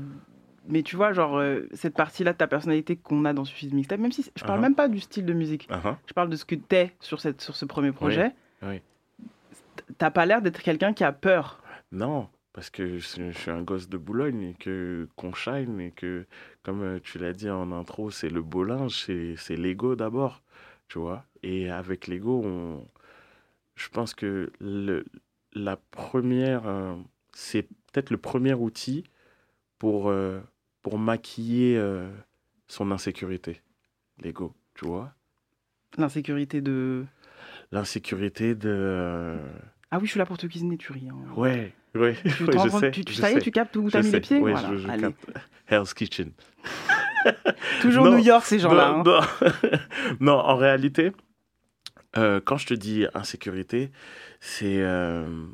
[0.69, 4.13] mais tu vois, genre, cette partie-là de ta personnalité qu'on a dans Suicide Mixtape, même
[4.13, 4.63] si je parle Uh-huh.
[4.63, 5.97] même pas du style de musique, Uh-huh.
[6.07, 8.81] je parle de ce que t'es sur, cette, sur ce premier projet, Oui.
[9.99, 11.63] t'as pas l'air d'être quelqu'un qui a peur.
[11.93, 15.93] Non, parce que je, je suis un gosse de Boulogne et que qu'on shine et
[15.93, 16.27] que,
[16.63, 20.43] comme euh, tu l'as dit en intro, c'est le beau linge, c'est c'est l'ego d'abord,
[20.89, 21.25] tu vois.
[21.43, 22.87] Et avec l'ego, on,
[23.77, 25.05] je pense que le,
[25.53, 26.97] la première, euh,
[27.33, 29.05] c'est peut-être le premier outil
[29.79, 30.41] pour euh,
[30.83, 32.11] pour maquiller euh,
[32.69, 33.63] son insécurité,
[34.23, 35.15] l'ego, tu vois.
[35.99, 37.05] L'insécurité de.
[37.73, 39.39] L'insécurité de.
[39.91, 41.09] Ah oui, je suis là pour te cuisiner, tu ris.
[41.09, 41.17] hein.
[41.37, 42.91] Ouais, ouais, Tu rends je sais.
[42.91, 44.53] tu- tu- je ça y est, sais, tu captes où t'as mis les pieds ouais,
[44.53, 45.03] Voilà, je, je allez.
[45.03, 45.27] capte.
[45.67, 46.33] Hell's Kitchen.
[47.81, 49.03] Toujours New York, ces gens-là, hein.
[49.05, 49.21] Non,
[50.21, 51.13] non, en réalité,
[52.17, 53.91] euh, quand je te dis insécurité,
[54.41, 54.81] c'est.
[54.83, 55.47] euh,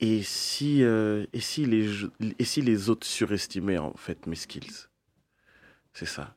[0.00, 1.88] et, si, euh, et, si les,
[2.38, 4.88] et si les autres surestimaient en fait mes skills?
[5.92, 6.34] C'est ça.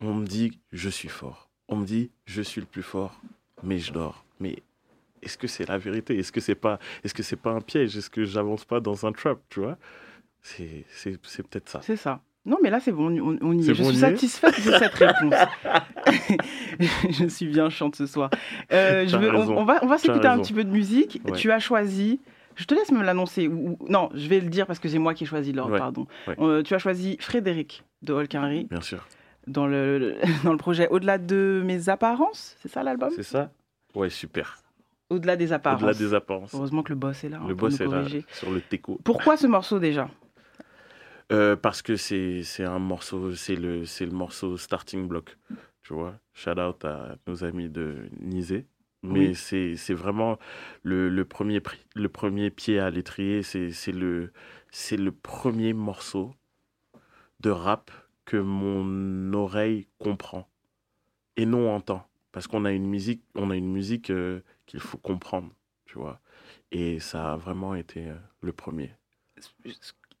[0.00, 1.48] On me dit je suis fort.
[1.68, 3.20] On me dit je suis le plus fort,
[3.62, 4.24] mais je dors.
[4.40, 4.62] Mais
[5.22, 6.18] est-ce que c'est la vérité?
[6.18, 7.96] Est-ce que c'est pas, est-ce que c'est pas un piège?
[7.96, 9.76] Est-ce que j'avance pas dans un trap Tu vois?
[10.42, 11.80] C'est, c'est, c'est peut-être ça.
[11.82, 12.20] C'est ça.
[12.44, 13.74] Non, mais là, c'est bon, on, on y est.
[13.74, 15.34] Je bon, suis satisfaite de cette réponse.
[17.10, 18.30] je suis bien chiante ce soir.
[18.72, 21.20] Euh, je T'as veux- on, va, on va s'écouter un petit peu de musique.
[21.24, 21.32] Ouais.
[21.32, 22.20] Tu as choisi.
[22.54, 23.48] Je te laisse me l'annoncer.
[23.48, 25.72] ou- ou- Non, je vais le dire parce que c'est moi qui ai choisi l'ordre,
[25.72, 26.06] Ouais, pardon.
[26.28, 26.36] ouais.
[26.38, 29.06] Euh, tu as choisi Frédéric de Holkinry Bien sûr.
[29.46, 32.56] dans le, dans le projet Au-delà de mes apparences.
[32.62, 33.10] C'est ça l'album?
[33.14, 33.50] C'est ça?
[33.94, 34.58] Ouais, super.
[35.08, 35.82] Au-delà des apparences.
[35.82, 36.54] Au-delà des apparences.
[36.54, 37.38] Heureusement que le boss est là.
[37.40, 38.98] hein, Le boss est là sur le teco.
[39.04, 40.08] Pourquoi ce morceau déjà?
[41.32, 45.36] Euh, parce que c'est un morceau, c'est le, le morceau Starting Block.
[45.82, 48.66] Tu vois, shout out à nos amis de Nizé.
[49.02, 49.34] Mais Oui.
[49.76, 50.38] c'est vraiment
[50.82, 51.60] le, le, premier,
[51.94, 53.42] le premier pied à l'étrier.
[53.42, 54.32] C'est le,
[54.92, 56.34] le premier morceau
[57.40, 57.90] de rap
[58.24, 60.48] que mon oreille comprend
[61.36, 62.06] et non entend.
[62.32, 65.50] Parce qu'on a une musique, on a une musique euh, qu'il faut comprendre,
[65.86, 66.20] tu vois.
[66.72, 68.90] Et ça a vraiment été euh, le premier.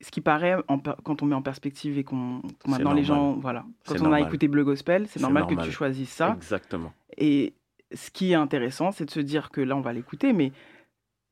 [0.00, 3.64] ce qui paraît, en quand on met en perspective et qu'on maintenant les gens, voilà,
[3.86, 6.34] quand on a écouté Bleu Gospel, c'est normal, que tu choisisses ça.
[6.36, 6.92] Exactement.
[7.16, 7.54] Et
[7.92, 10.52] ce qui est intéressant, c'est de se dire que là, on va l'écouter, mais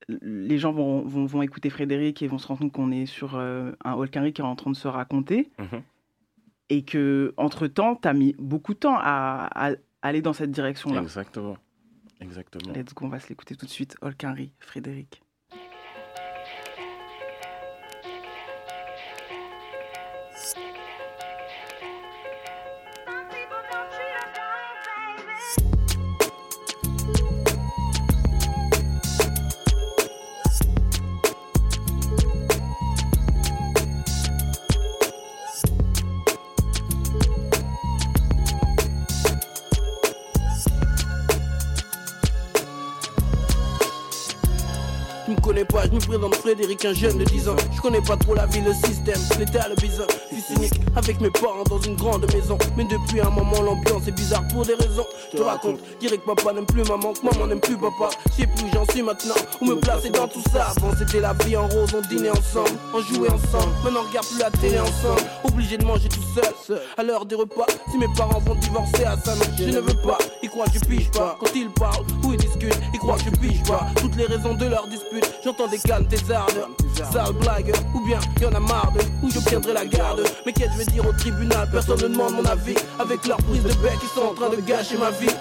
[0.08, 3.36] les gens vont, vont, vont écouter Frédéric et vont se rendre compte qu'on est sur
[3.36, 5.50] euh, un Holkinry qui est en train de se raconter.
[5.58, 5.82] Mhm.
[6.70, 11.02] Et que, entre-temps, tu as mis beaucoup de temps à, à aller dans cette direction-là.
[11.02, 11.56] Exactement.
[12.24, 12.72] Exactement.
[12.72, 13.96] Let's go, on va se l'écouter tout de suite.
[14.00, 15.23] Holkinry, Frédéric.
[46.84, 47.56] Présente Frédéric, un jeune de 10 ans.
[47.72, 50.23] Je connais pas trop la vie, le système, l'état, le bizarre.
[50.96, 52.58] Avec mes parents dans une grande maison.
[52.76, 55.06] Mais depuis un moment, l'ambiance est bizarre pour des raisons.
[55.32, 58.10] Je te raconte, dirais que papa n'aime plus maman, que maman n'aime plus papa.
[58.30, 60.72] Je sais plus j'en suis maintenant, où me placer dans tout ça.
[60.76, 63.72] Avant c'était la vie en rose, on dînait ensemble, on jouait ensemble.
[63.82, 66.78] Maintenant on regarde plus la télé ensemble, obligé de manger tout seul.
[66.96, 70.02] À l'heure des repas, si mes parents vont divorcer à ça, non, je ne veux
[70.02, 70.18] pas.
[70.42, 72.78] Ils croient que je pige pas quand ils parlent ou ils discutent.
[72.92, 75.28] Ils croient que je pige pas toutes les raisons de leur dispute.
[75.44, 76.70] J'entends des calmes, des ardeurs,
[77.02, 77.72] sale blague.
[77.94, 80.22] Ou bien y en a marre de où j'obtiendrai la garde.
[80.46, 81.68] Mais qu'est-ce que je vais dire au tribunal?
[81.70, 82.74] Personne ne demande mon avis.
[82.98, 85.34] Avec leur prise de bec, ils sont en train de gâcher ma vie.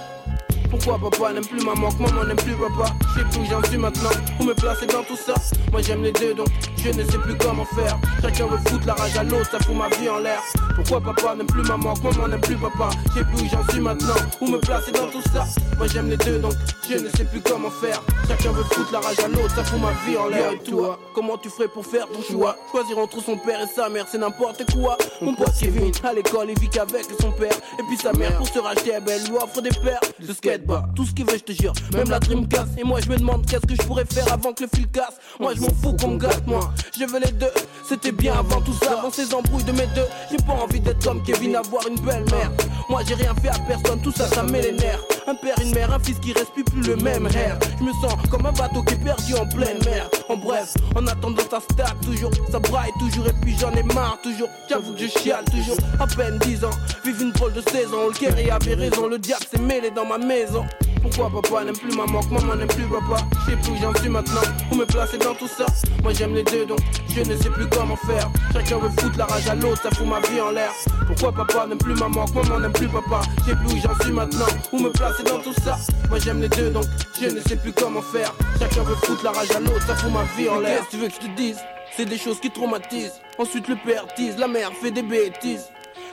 [0.70, 2.92] Pourquoi papa n'aime plus maman, que maman n'aime plus papa.
[3.10, 5.36] Je sais plus où j'en suis maintenant, où me placer dans tout ça?
[5.72, 7.96] Moi j'aime les deux donc je ne sais plus comment faire.
[8.24, 10.40] Chacun veut foutre la rage à l'autre, ça fout ma vie en l'air.
[10.76, 12.90] Pourquoi papa n'aime plus maman, que maman n'aime plus papa.
[13.10, 15.46] Je sais plus où j'en suis maintenant, où me placer dans tout ça?
[15.84, 16.54] Moi j'aime les deux donc
[16.90, 19.82] je ne sais plus comment faire Chacun veut foutre la rage à l'autre, ça fout
[19.82, 22.56] ma vie en l'air Et toi, comment tu ferais pour faire ton choix?
[22.72, 26.52] Choisir entre son père et sa mère, c'est n'importe quoi Mon pote Kevin, à l'école,
[26.52, 29.30] il vit qu'avec son père Et puis sa mère, pour se racheter, eh ben, elle
[29.30, 31.74] lui offre des paires de skate bah, tout ce qu'il veut, je te jure.
[31.94, 32.70] Même la dream casse.
[32.78, 35.20] Et moi, je me demande qu'est-ce que je pourrais faire avant que le fil casse.
[35.38, 36.72] Moi, je m'en fous qu'on me gâte, moi.
[36.98, 37.52] Je veux les deux.
[37.90, 40.08] C'était bien avant tout ça, avant ces embrouilles de mes deux.
[40.32, 42.52] J'ai pas envie d'être comme Kevin, avoir une belle mère.
[42.88, 45.04] Moi, j'ai rien fait à personne, tout ça, ça met les nerfs.
[45.26, 47.58] Un père, une mère, un fils qui respire plus le même air.
[47.80, 50.10] Je me sens comme un bateau qui est perdu en pleine mer.
[50.28, 53.28] En bref, en attendant, ça stack toujours, ça braille toujours.
[53.28, 54.50] Et puis j'en ai marre toujours.
[54.70, 55.78] J'avoue que je chiale toujours.
[56.00, 56.72] À peine 10 ans,
[57.06, 58.08] vive une drôle de saison.
[58.08, 60.66] Le Kerry avait raison, le diable s'est mêlé dans ma maison.
[61.04, 63.22] Pourquoi papa n'aime plus maman, que maman n'aime plus papa.
[63.46, 65.66] Je sais plus où j'en suis maintenant, où me placer dans tout ça.
[66.02, 66.80] Moi j'aime les deux donc
[67.14, 68.32] je ne sais plus comment faire.
[68.54, 70.72] Chacun veut foutre la rage à l'autre, ça fout ma vie en l'air.
[71.06, 73.22] Pourquoi papa n'aime plus maman, que maman n'aime plus papa?
[73.40, 75.78] Je sais plus où j'en suis maintenant, où me placer dans tout ça.
[76.10, 76.86] Moi j'aime les deux donc
[77.20, 78.34] je ne sais plus comment faire.
[78.58, 80.80] Chacun veut foutre la rage à l'autre, ça fout ma vie en l'air.
[80.80, 81.58] Qu'est-ce que tu veux que je te dise?
[81.98, 83.20] C'est des choses qui traumatisent.
[83.38, 85.66] Ensuite le père tease, la mère fait des bêtises.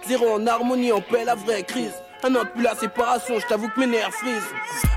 [0.08, 3.68] Zéro en harmonie, on paie la vraie crise un an depuis la séparation, je t'avoue
[3.68, 4.42] que mes nerfs frisent.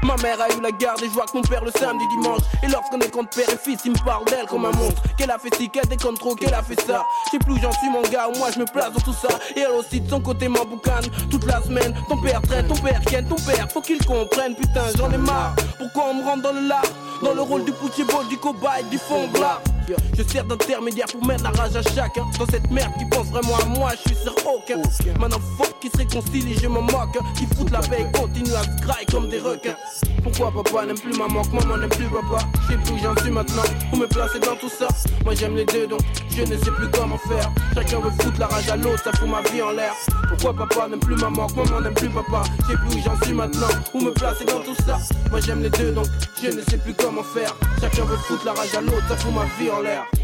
[0.04, 2.42] Ma mère a eu la garde et je vois que mon père le samedi dimanche.
[2.62, 5.02] Et lorsqu'on est contre père et fils, il me parle d'elle comme un monstre.
[5.18, 7.04] Qu'elle a fait ci, qu'elle déconne trop, qu'elle a fait ça.
[7.26, 9.30] Je sais plus j'en suis, mon gars, moi je me place dans tout ça.
[9.56, 11.94] Et elle aussi de son côté m'emboucane toute la semaine.
[12.10, 15.56] Ton père traite, ton père ken, ton père, faut qu'il comprenne, putain, j'en ai marre.
[15.78, 16.84] Pourquoi on me rentre dans le lard?
[17.22, 19.60] Dans le rôle du poutier ball, du cobaye, du fond blanc.
[20.18, 22.24] Je sers d'intermédiaire pour mettre la rage à chacun.
[22.40, 24.78] Dans cette merde qui pense vraiment à moi, je suis sur aucun.
[25.20, 27.18] Maintenant, fuck qui se réconcilie, je me moque.
[27.38, 29.76] Qui fout la paix et continue à se comme des requins.
[30.24, 32.46] Pourquoi papa n'aime plus maman, que maman n'aime plus papa?
[32.64, 34.88] Je sais plus où j'en suis maintenant, où me placer dans tout ça.
[35.26, 37.52] Moi j'aime les deux donc je ne sais plus comment faire.
[37.76, 39.94] Chacun veut foutre la rage à l'autre, ça fout ma vie en l'air.
[40.30, 42.44] Pourquoi papa n'aime plus maman, que maman n'aime plus papa?
[42.62, 44.98] Je sais plus où j'en suis maintenant, où me placer dans tout ça.
[45.30, 46.08] Moi j'aime les deux donc
[46.42, 47.54] je ne sais plus comment faire.
[47.82, 49.73] Chacun veut foutre la rage à l'autre, ça fout ma vie en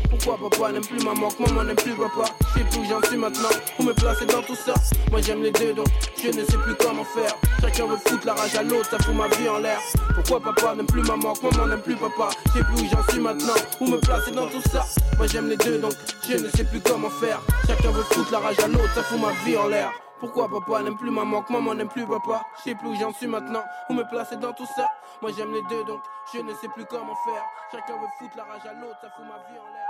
[0.10, 2.26] Pourquoi papa n'aime plus maman, que maman n'aime plus papa?
[2.54, 4.74] Je sais plus où j'en suis maintenant, où me placer dans tout ça.
[5.12, 5.88] Moi j'aime les deux donc
[6.22, 7.36] je ne sais plus comment faire.
[7.62, 9.80] Chacun veut foutre la rage à l'autre, ça fout ma vie en l'air.
[10.14, 12.30] Pourquoi papa n'aime plus maman, que maman n'aime plus papa?
[12.47, 14.86] Je sais plus où j'en suis maintenant, où me placer dans tout ça.
[15.18, 15.93] Moi j'aime les deux donc
[16.28, 17.41] je ne sais plus comment faire.
[17.68, 20.84] Chacun veut foutre la rage à l'autre, ça fout ma vie en l'air pourquoi papa
[20.84, 22.45] n'aime plus maman, que maman n'aime plus papa.
[22.57, 24.88] Je sais plus où j'en suis maintenant, où me placer dans tout ça?
[25.22, 26.01] Moi j'aime les deux donc
[26.34, 27.43] je ne sais plus comment faire.
[27.72, 29.89] Chacun veut foutre la rage à l'autre, ça fout ma vie en l'air.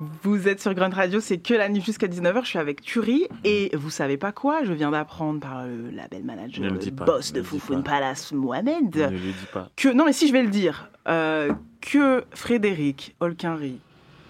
[0.00, 2.42] Vous êtes sur Grunt Radio, c'est que la nuit jusqu'à 19h.
[2.42, 4.64] Je suis avec Turi et vous savez pas quoi?
[4.64, 7.84] Je viens d'apprendre par le label manager, le le dis pas, boss de Foufoune.
[7.84, 8.96] Palace, Mohamed.
[8.96, 9.68] Ne le dis pas.
[9.76, 13.78] Que, non, mais si je vais le dire, euh, que Frédéric Holkinry,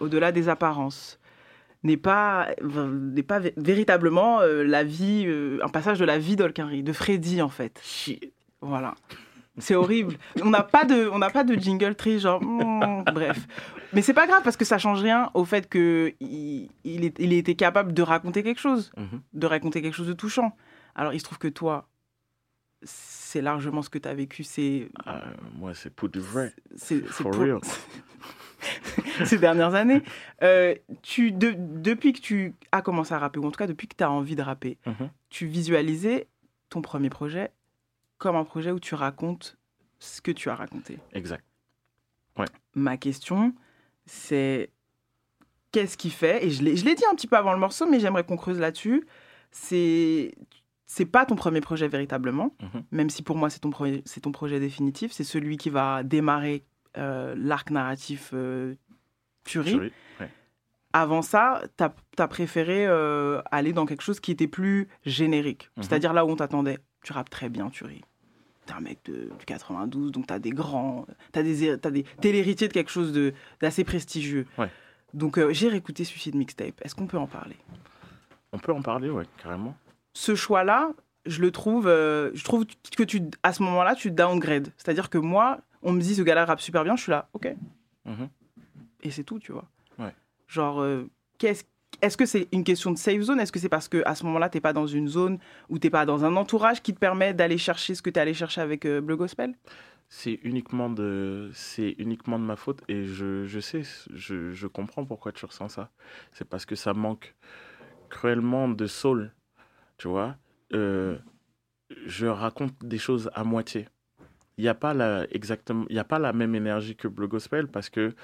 [0.01, 1.19] au-delà des apparences,
[1.85, 6.35] n'est pas, n'est pas vé- véritablement euh, la vie, euh, un passage de la vie
[6.37, 7.81] d'Holkinry, de Freddy en fait.
[8.61, 8.95] Voilà.
[9.59, 10.17] C'est horrible.
[10.43, 13.39] On n'a pas de, on n'a pas de jingle très genre, hmm, bref.
[13.93, 17.17] Mais c'est pas grave parce que ça change rien au fait que il, il, est-
[17.21, 19.21] il était capable de raconter quelque chose, Mhm.
[19.33, 20.57] de raconter quelque chose de touchant.
[20.97, 21.87] Alors il se trouve que toi,
[22.83, 25.23] c'est largement ce que tu as vécu, c'est Ah,
[25.57, 26.53] moi, c'est pour de vrai.
[26.75, 27.61] c'est pour- real.
[29.25, 30.03] ces dernières années.
[30.43, 33.87] Euh, tu, de- depuis que tu as commencé à rapper, ou en tout cas depuis
[33.89, 35.11] que tu as envie de rapper, Mhm.
[35.31, 36.27] tu visualisais
[36.69, 37.51] ton premier projet
[38.19, 39.57] comme un projet où tu racontes
[39.99, 40.99] ce que tu as raconté?
[41.13, 41.45] Exact.
[42.39, 42.47] Ouais.
[42.75, 43.55] Ma question,
[44.07, 44.71] c'est
[45.73, 48.25] qu'est-ce qui fait, et je l'ai dit un petit peu avant le morceau, mais j'aimerais
[48.25, 49.07] qu'on creuse là-dessus,
[49.51, 50.35] c'est
[50.87, 52.85] c'est pas ton premier projet véritablement, Mhm.
[52.93, 56.03] même si pour moi c'est ton, projet- c'est ton projet définitif, c'est celui qui va
[56.05, 56.65] démarrer
[56.97, 58.75] l'arc narratif euh,
[59.47, 59.71] Fury.
[59.73, 60.31] Fury, ouais.
[60.93, 61.85] Avant ça, tu
[62.23, 65.83] as, préféré euh, aller dans quelque chose qui était plus générique, Mhm.
[65.83, 66.79] c'est-à-dire là où on t'attendait.
[67.03, 68.01] Tu rappes très bien, Fury.
[68.67, 71.07] T'es un mec de, du 92, donc t'as des grands.
[71.33, 74.47] T'as des, t'as des, t'es l'héritier de quelque chose de- d'assez prestigieux.
[74.57, 74.71] Ouais.
[75.13, 76.81] Donc euh, j'ai réécouté Suicide Mixtape.
[76.83, 77.57] Est-ce qu'on peut en parler?
[78.53, 79.77] On peut en parler, ouais, carrément.
[80.15, 80.93] ce choix-là,
[81.27, 82.65] je le trouve, euh, je trouve
[82.97, 84.69] que tu, à ce moment-là, tu downgrade.
[84.79, 87.55] C'est-à-dire que moi, on me dit ce gars-là rappe super bien, je suis là, ok.
[88.05, 88.29] Mhm.
[89.03, 89.69] Et c'est tout, tu vois.
[89.99, 90.15] Ouais.
[90.49, 91.09] Genre, euh,
[91.39, 91.65] qu'est-ce
[92.03, 93.41] est-ce que c'est une question de safe zone?
[93.41, 95.91] Est-ce que c'est parce que à ce moment-là, t'es pas dans une zone où t'es
[95.91, 98.85] pas dans un entourage qui te permet d'aller chercher ce que t'es allé chercher avec
[98.85, 99.55] euh, Bleu Gospel?
[100.09, 103.83] C'est uniquement de, c'est uniquement de ma faute et je, je sais,
[104.13, 105.91] je, je comprends pourquoi tu ressens ça.
[106.33, 107.35] C'est parce que ça manque
[108.11, 109.33] cruellement de soul,
[109.97, 110.37] tu vois.
[110.73, 111.19] Euh,
[112.07, 113.89] je raconte des choses à moitié.
[114.57, 117.67] Il n'y a pas la exactement, il y a pas la même énergie que Gospel
[117.69, 118.15] parce que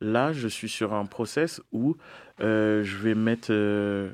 [0.00, 1.96] là, je suis sur un process où
[2.40, 4.12] euh, je vais mettre euh,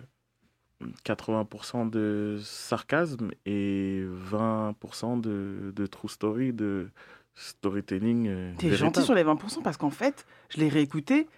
[1.04, 6.88] 80% de sarcasme et 20% de, de true story, de
[7.34, 8.28] storytelling.
[8.28, 11.28] euh, T'es gentil sur les 20% parce qu'en fait, je l'ai réécouté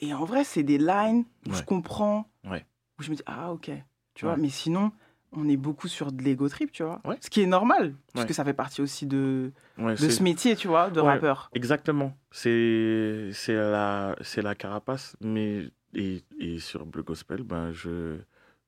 [0.00, 2.64] et en vrai, c'est des lines où je comprends, Ouais.
[2.98, 3.70] où je me dis ah ok,
[4.14, 4.36] tu vois.
[4.36, 4.92] Mais sinon,
[5.32, 7.00] on est beaucoup sur de l'ego trip, tu vois.
[7.20, 8.28] Ce qui est normal parce Ouais.
[8.28, 11.50] que ça fait partie aussi de Ouais, de ce métier, tu vois, de rappeur.
[11.54, 12.16] Exactement.
[12.30, 18.18] C'est la la carapace, mais et, et sur Bleu Gospel, ben je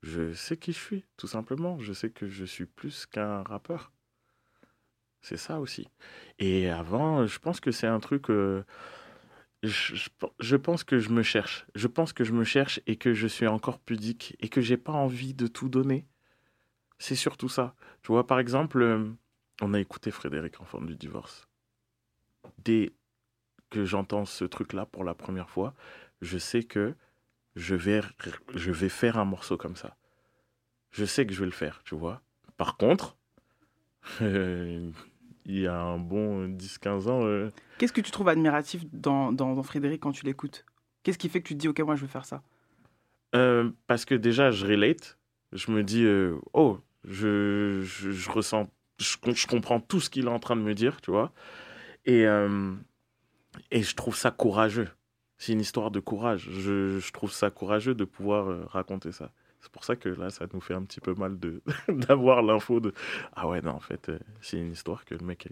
[0.03, 1.79] je sais qui je suis, tout simplement.
[1.79, 3.93] Je sais que je suis plus qu'un rappeur.
[5.23, 5.87] C'est ça aussi.
[6.39, 8.31] Et avant, je pense que c'est un truc.
[8.31, 8.65] euh,
[9.63, 10.09] je, je-
[10.39, 11.67] je pense que je me cherche.
[11.75, 14.79] Je pense que je me cherche et que je suis encore pudique et que j'ai
[14.79, 16.07] pas envie de tout donner.
[17.01, 17.74] C'est surtout ça.
[18.03, 19.11] Tu vois, par exemple, euh,
[19.62, 21.48] on a écouté Frédéric Enfant du divorce.
[22.59, 22.92] Dès
[23.70, 25.74] que j'entends ce truc-là pour la première fois,
[26.20, 26.94] je sais que
[27.57, 28.03] je vais,
[28.55, 29.96] je vais faire un morceau comme ça.
[30.90, 32.20] Je sais que je vais le faire, tu vois.
[32.59, 33.16] Par contre,
[34.20, 34.92] il
[35.46, 39.62] y a un bon 10-15 ans, euh, Qu'est-ce que tu trouves admiratif dans, dans, dans
[39.62, 40.66] Frédéric quand tu l'écoutes?
[41.03, 42.42] Qu'est-ce qui fait que tu te dis ok, moi je veux faire ça?
[43.34, 45.18] Euh, parce que déjà, je relate.
[45.53, 50.26] Je me dis, euh, oh, je, je, je ressens, je, je comprends tout ce qu'il
[50.26, 51.32] est en train de me dire, tu vois.
[52.07, 52.72] Et, euh,
[53.70, 54.88] et je trouve ça courageux.
[55.38, 56.48] C'est une histoire de courage.
[56.51, 59.32] Je, je trouve ça courageux de pouvoir euh, raconter ça.
[59.61, 62.80] C'est pour ça que là, ça nous fait un petit peu mal de d'avoir l'info
[62.80, 62.94] de
[63.34, 65.48] ah ouais non en fait euh, c'est une histoire que le mec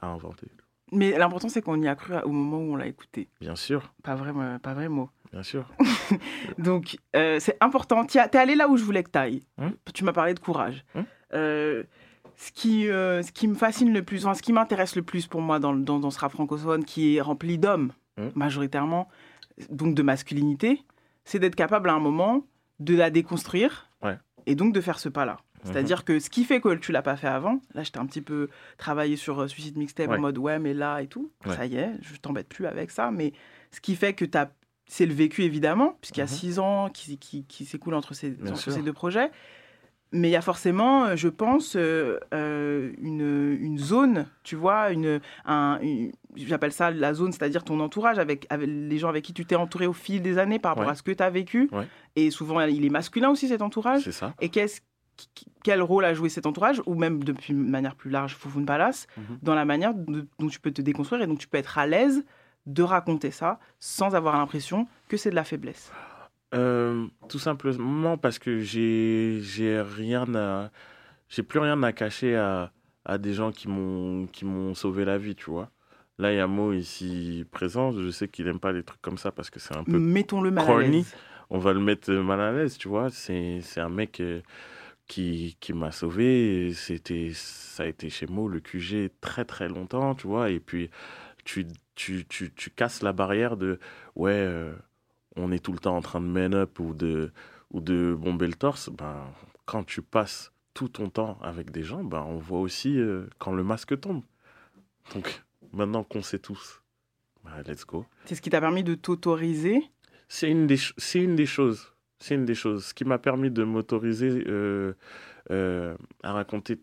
[0.00, 0.46] a inventée.
[0.92, 3.28] Mais l'important c'est qu'on y a cru au moment où on l'a écouté.
[3.40, 5.10] Bien sûr, Pas vrai, pas vrai mot.
[5.32, 5.64] Bien sûr.
[6.58, 8.04] Donc, euh, c'est important.
[8.04, 9.42] Tu es allé là où je voulais que tu ailles.
[9.58, 9.72] Hum.
[9.94, 10.84] Tu m'as parlé de courage.
[10.94, 11.04] Hum.
[11.34, 11.84] Euh,
[12.36, 15.26] ce, qui, euh, ce qui me fascine le plus, enfin, ce qui m'intéresse le plus
[15.26, 18.32] pour moi dans, dans, dans ce rap francophone qui est rempli d'hommes, Hum.
[18.34, 19.08] majoritairement,
[19.70, 20.82] donc de masculinité,
[21.24, 22.44] c'est d'être capable à un moment
[22.80, 24.18] de la déconstruire Ouais.
[24.46, 25.38] et donc de faire ce pas-là.
[25.62, 28.20] C'est-à-dire que ce qui fait que tu l'as pas fait avant, là j'étais un petit
[28.22, 30.16] peu travaillé sur Suicide Mixtape Ouais.
[30.16, 31.54] en mode ouais mais là et tout, Ouais.
[31.54, 33.32] ça y est, je t'embête plus avec ça, mais
[33.70, 34.50] ce qui fait que tu as
[34.92, 36.30] c'est le vécu évidemment, puisqu'il y a Mhm.
[36.30, 39.30] six ans qui, qui, qui s'écoulent entre, ces, entre deux projets.
[40.12, 44.90] Mais il y a forcément, euh, je pense, euh, euh, une, une zone, tu vois,
[44.90, 49.24] une, un, une- j'appelle ça la zone, c'est-à-dire ton entourage, avec, avec les gens avec
[49.24, 50.90] qui tu t'es entouré au fil des années par rapport Ouais.
[50.92, 51.68] à ce que tu as vécu.
[51.70, 51.86] Ouais.
[52.16, 54.02] Et souvent, il est masculin aussi, cet entourage.
[54.02, 54.34] C'est ça.
[54.40, 54.80] Et qu'est-ce,
[55.62, 59.06] quel rôle a joué cet entourage, ou même depuis de manière plus large, Foufoune Palace,
[59.16, 59.38] Mhm.
[59.42, 61.86] dans la manière de- dont tu peux te déconstruire et dont tu peux être à
[61.86, 62.24] l'aise
[62.66, 65.92] de raconter ça sans avoir l'impression que c'est de la faiblesse.
[66.54, 69.40] Euh, tout simplement parce que j'ai
[69.80, 70.70] rien à
[71.28, 72.72] j'ai plus rien à cacher à,
[73.04, 75.70] à des gens qui m'ont qui m'ont sauvé la vie, tu vois.
[76.18, 79.16] Là, il y a Mo ici présent, je sais qu'il aime pas les trucs comme
[79.16, 81.14] ça parce que c'est un peu Mettons-le mal à l'aise.
[81.48, 83.10] On va le mettre mal à l'aise, tu vois.
[83.10, 84.42] C'est un mec euh,
[85.06, 90.14] qui qui m'a sauvé, c'était ça a été chez Mo le QG très très longtemps,
[90.14, 90.90] tu vois, et puis
[91.44, 91.66] tu
[92.00, 93.78] tu tu tu casses la barrière de
[94.14, 94.72] ouais euh,
[95.36, 97.32] on est tout le temps en train de man up ou de,
[97.70, 99.24] ou de bomber le torse, ben,
[99.66, 103.52] quand tu passes tout ton temps avec des gens, ben, on voit aussi euh, quand
[103.52, 104.22] le masque tombe.
[105.14, 105.42] Donc,
[105.72, 106.82] maintenant qu'on sait tous,
[107.44, 108.06] ben, let's go.
[108.24, 109.82] C'est ce qui t'a permis de t'autoriser?
[110.28, 110.78] C'est une, des
[111.14, 111.92] une des choses.
[112.18, 112.86] C'est une des choses.
[112.86, 114.94] Ce qui m'a permis de m'autoriser euh,
[116.22, 116.80] à raconter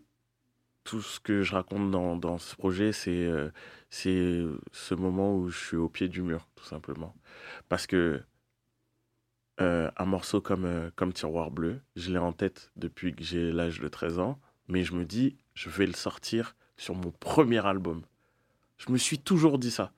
[0.88, 3.50] tout ce que je raconte dans, dans ce projet, c'est euh,
[3.90, 7.14] c'est ce moment où je suis au pied du mur, tout simplement.
[7.68, 8.22] Parce que
[9.60, 13.52] euh, un morceau comme, euh, comme Tiroir Bleu, je l'ai en tête depuis que j'ai
[13.52, 17.66] l'âge de 13 ans, mais je me dis, je vais le sortir sur mon premier
[17.66, 18.00] album.
[18.78, 19.92] Je me suis toujours dit ça.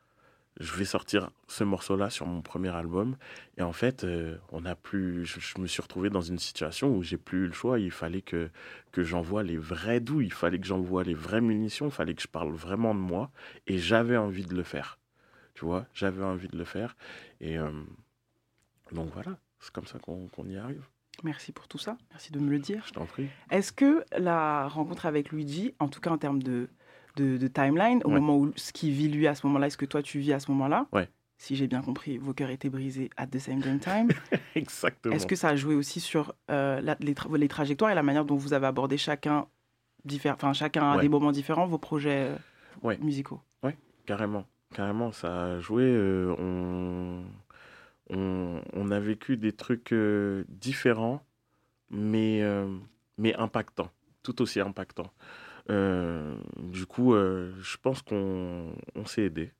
[0.59, 3.16] Je vais sortir ce morceau-là sur mon premier album.
[3.57, 6.94] Et en fait, euh, on a plus, je, je me suis retrouvé dans une situation
[6.94, 7.78] où j'ai plus eu le choix.
[7.78, 8.51] Il fallait que,
[8.92, 12.22] que j'envoie les vrais douilles, il fallait que j'envoie les vraies munitions, il fallait que
[12.22, 13.30] je parle vraiment de moi.
[13.66, 14.98] Et j'avais envie de le faire.
[15.55, 16.96] Tu vois, j'avais envie de le faire.
[17.40, 17.70] Et euh,
[18.92, 20.84] donc voilà, c'est comme ça qu'on qu'on y arrive.
[21.22, 21.98] Merci pour tout ça.
[22.11, 22.82] Merci de me le dire.
[22.86, 23.28] Je t'en prie.
[23.51, 26.68] Est-ce que la rencontre avec Luigi, en tout cas en termes de,
[27.16, 28.14] de, de timeline, au Ouais.
[28.20, 30.40] moment où ce qu'il vit lui à ce moment-là, est-ce que toi tu vis à
[30.40, 31.08] ce moment-là Ouais.
[31.38, 34.08] Si j'ai bien compris, vos cœurs étaient brisés at the same damn time.
[34.54, 35.14] Exactement.
[35.14, 38.02] Est-ce que ça a joué aussi sur euh, la- les, tra- les trajectoires et la
[38.02, 39.46] manière dont vous avez abordé chacun,
[40.26, 41.02] enfin chacun à Ouais.
[41.02, 42.36] des moments différents vos projets
[42.84, 43.40] euh, musicaux?
[43.62, 44.44] Ouais, carrément.
[44.74, 45.82] Carrément, ça a joué.
[45.84, 47.24] euh, on,
[48.11, 49.94] on, on a vécu des trucs
[50.48, 51.22] différents,
[51.90, 52.42] mais,
[53.18, 53.90] mais impactants,
[54.22, 55.11] tout aussi impactants.
[55.68, 59.52] Euh, du coup, euh, je pense qu'on on s'est aidé.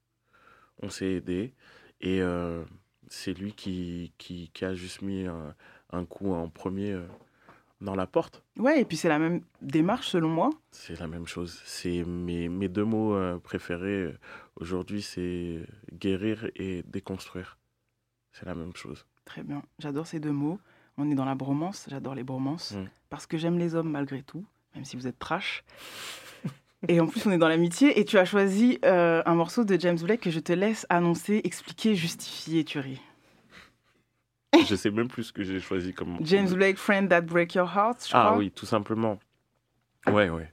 [0.83, 1.53] On s'est aidé.
[2.01, 2.65] Et euh,
[3.09, 5.55] c'est lui qui, qui, qui a juste mis un,
[5.93, 6.99] un coup en premier
[7.81, 8.43] dans la porte.
[8.59, 10.51] Ouais, et puis c'est la même démarche selon moi.
[10.71, 11.61] C'est la même chose.
[11.65, 14.15] C'est mes, mes deux mots préférés
[14.57, 15.61] aujourd'hui, c'est
[15.93, 17.59] guérir et déconstruire.
[18.33, 19.05] C'est la même chose.
[19.25, 20.59] Très bien, j'adore ces deux mots.
[20.97, 22.85] On est dans la bromance, j'adore les bromances, Mm.
[23.09, 24.45] parce que j'aime les hommes malgré tout,
[24.75, 25.65] même si vous êtes trash.
[26.89, 29.79] et en plus, on est dans l'amitié, et tu as choisi euh, un morceau de
[29.79, 33.01] James Blake que je te laisse annoncer, expliquer, justifier, tu ris.
[34.67, 36.19] Je sais même plus ce que j'ai choisi comme.
[36.23, 38.37] James Blake, Friend That Break Your Heart, je Ah crois.
[38.39, 39.19] oui, tout simplement.
[40.07, 40.53] Ouais, ouais.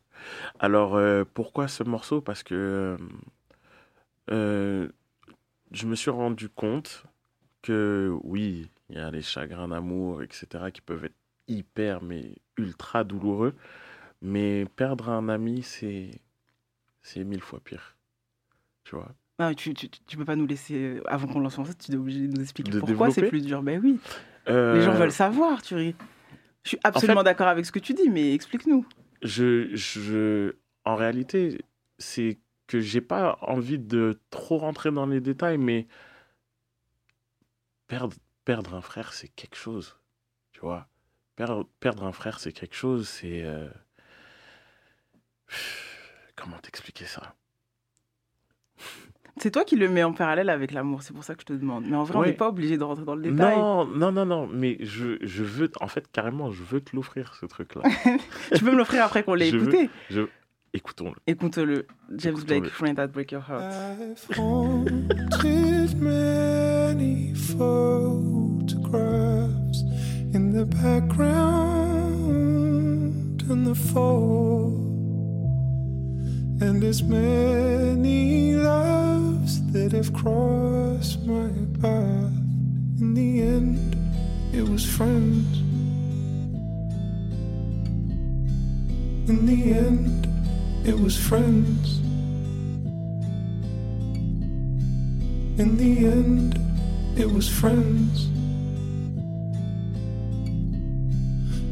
[0.59, 2.21] Alors, euh, pourquoi ce morceau?
[2.21, 2.97] Parce que
[4.31, 4.87] euh,
[5.71, 7.03] je me suis rendu compte
[7.61, 11.15] que oui, il y a les chagrins d'amour, etc., qui peuvent être
[11.47, 13.55] hyper, mais ultra douloureux.
[14.21, 16.11] Mais perdre un ami, c'est
[17.01, 17.95] c'est mille fois pire.
[18.83, 19.13] Tu vois?
[19.39, 21.95] Ah, tu, tu, tu peux pas nous laisser, euh, avant qu'on lance ça, tu es
[21.95, 23.61] obligé de nous expliquer De pourquoi c'est plus dur.
[23.61, 23.99] Ben oui,
[24.47, 25.95] les gens Euh, veulent savoir, tu ris.
[26.63, 28.85] Je suis absolument fait- d'accord avec ce que tu dis, mais explique-nous.
[29.21, 30.55] je, je,
[30.85, 31.59] en réalité,
[31.99, 35.87] c'est que j'ai pas envie de trop rentrer dans les détails, mais
[37.87, 39.97] perdre, perdre un frère, c'est quelque chose.
[40.51, 40.87] Tu vois,
[41.35, 43.07] perdre, perdre un frère, c'est quelque chose.
[43.07, 43.69] C'est euh,
[46.35, 47.33] comment t'expliquer ça?
[49.39, 51.53] C'est toi qui le mets en parallèle avec l'amour, c'est pour ça que je te
[51.53, 51.85] demande.
[51.85, 53.55] Mais en vrai, on n'est pas obligé de rentrer dans le détail.
[53.55, 54.47] Non, non, non, non.
[54.47, 57.83] Mais je, je veux, en fait, carrément, je veux te l'offrir ce truc-là.
[58.55, 59.91] tu peux me l'offrir après qu'on l'ait veux- écouté?
[60.09, 60.21] je,
[60.73, 61.13] écoutons-le.
[61.27, 61.85] Écoute-le.
[62.15, 62.59] James Écoutons-le.
[62.61, 63.75] Blake, Friend That Break Your Heart.
[65.99, 69.81] Many photographs
[70.33, 74.86] in the background and the fall.
[76.59, 81.49] And as many loves that have crossed my
[81.81, 82.33] path.
[82.99, 83.95] In the end,
[84.53, 85.59] it was friends.
[89.29, 90.27] In the end,
[90.87, 91.99] it was friends.
[95.59, 96.59] In the end,
[97.19, 98.29] it was friends.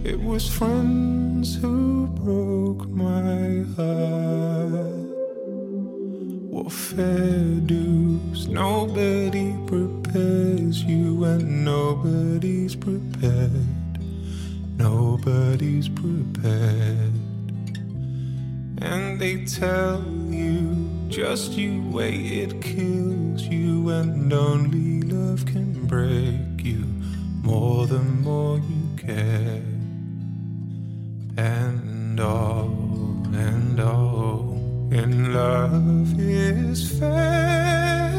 [0.06, 5.01] It was friends who broke my heart.
[6.53, 8.47] What fair dues?
[8.47, 13.97] Nobody prepares you, and nobody's prepared.
[14.78, 17.16] Nobody's prepared.
[18.84, 26.64] And they tell you, just you wait, it kills you, and only love can break
[26.64, 26.84] you
[27.41, 29.74] more the more you care.
[31.38, 32.70] And all,
[33.34, 34.58] and all
[34.90, 38.10] in love is fair,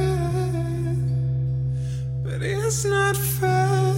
[2.23, 3.95] but it's not fair.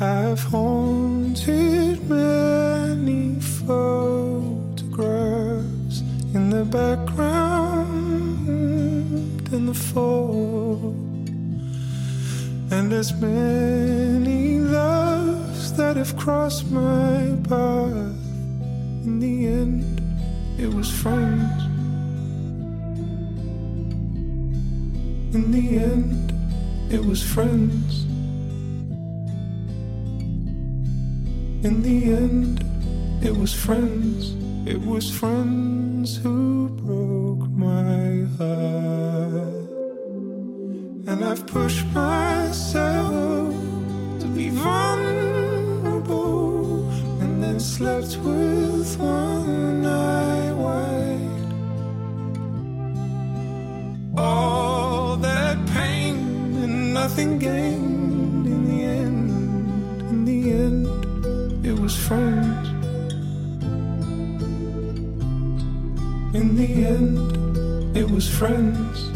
[0.00, 4.82] I've haunted many photographs
[6.34, 7.88] in the background
[9.52, 10.94] and the fall,
[12.70, 14.60] and as many
[15.76, 18.20] that have crossed my path.
[19.04, 20.00] In the end,
[20.58, 21.62] it was friends.
[25.34, 26.32] In the end,
[26.92, 28.04] it was friends.
[31.64, 32.64] In the end,
[33.24, 34.34] it was friends.
[34.68, 39.70] It was friends who broke my heart.
[41.08, 43.54] And I've pushed myself
[44.20, 45.31] to be vulnerable.
[47.62, 51.52] Slept with one eye wide.
[54.18, 56.16] All that pain
[56.56, 60.02] and nothing gained in the end.
[60.10, 62.68] In the end, it was friends.
[66.34, 69.11] In the end, it was friends.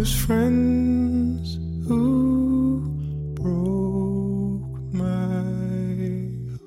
[0.00, 2.80] It was friends who
[3.34, 5.04] broke my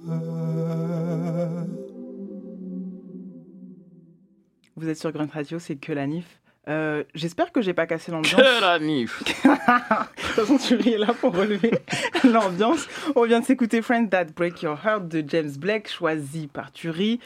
[0.05, 1.67] heart.
[4.75, 6.42] Vous êtes sur Grunt Radio, c'est que la NIF.
[6.69, 8.35] Euh, J'espère que j'ai pas cassé l'ambiance.
[8.41, 9.31] Que la NIF De
[10.21, 11.71] toute façon, tu es là pour relever
[12.23, 12.87] l'ambiance.
[13.15, 17.19] On vient de s'écouter Friends That Break Your Heart de James Blake, choisi par Turi.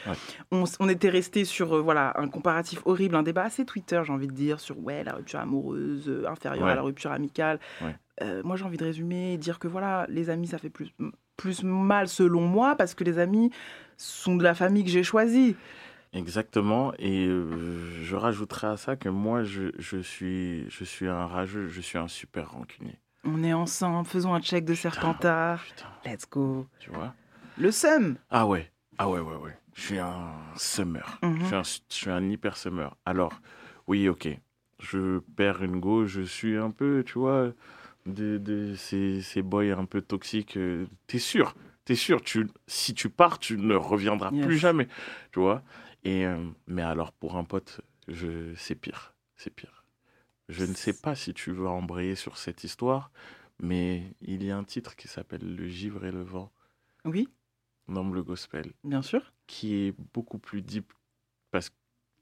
[0.50, 4.26] On, était resté sur euh, voilà un comparatif horrible, un débat assez Twitter, j'ai envie
[4.26, 6.72] de dire, sur ouais la rupture amoureuse euh, inférieure Ouais.
[6.72, 7.60] à la rupture amicale.
[7.80, 7.94] Ouais.
[8.42, 10.92] Moi, j'ai envie de résumer et dire que voilà, les amis, ça fait plus
[11.36, 13.52] plus mal selon moi parce que les amis
[13.96, 15.54] sont de la famille que j'ai choisie.
[16.12, 16.92] Exactement.
[16.98, 21.68] Et euh, je rajouterai à ça que moi, je, je, suis, je suis un rageux,
[21.68, 22.98] je suis un super rancunier.
[23.24, 25.64] On est ensemble, faisons un check de Serpentard.
[26.04, 26.66] Let's go.
[26.78, 27.14] Tu vois?
[27.58, 28.16] Le seum.
[28.30, 29.56] Ah ouais, ah ouais, ouais, ouais.
[29.74, 31.18] Je suis un summer.
[31.22, 31.38] Mhm.
[31.40, 32.96] je, suis un, je suis un hyper summer.
[33.04, 33.40] Alors,
[33.86, 34.28] oui, ok.
[34.80, 37.50] Je perds une go, je suis un peu, tu vois,
[38.06, 40.56] de, de ces, ces boys un peu toxiques.
[40.56, 41.54] euh, T'es sûr,
[41.84, 42.22] t'es sûr.
[42.22, 44.46] Tu, si tu pars, tu ne reviendras Yes.
[44.46, 44.86] plus jamais.
[45.32, 45.62] Tu vois?
[46.04, 49.14] Et, euh, Mais alors, pour un pote, je, c'est pire.
[49.36, 49.84] C'est pire.
[50.48, 53.10] Je ne sais pas si tu veux embrayer sur cette histoire,
[53.60, 56.52] mais il y a un titre qui s'appelle Le givre et le vent.
[57.04, 57.28] Oui,
[57.88, 59.32] Nomme le gospel bien sûr.
[59.46, 60.92] qui est beaucoup plus deep
[61.50, 61.74] parce que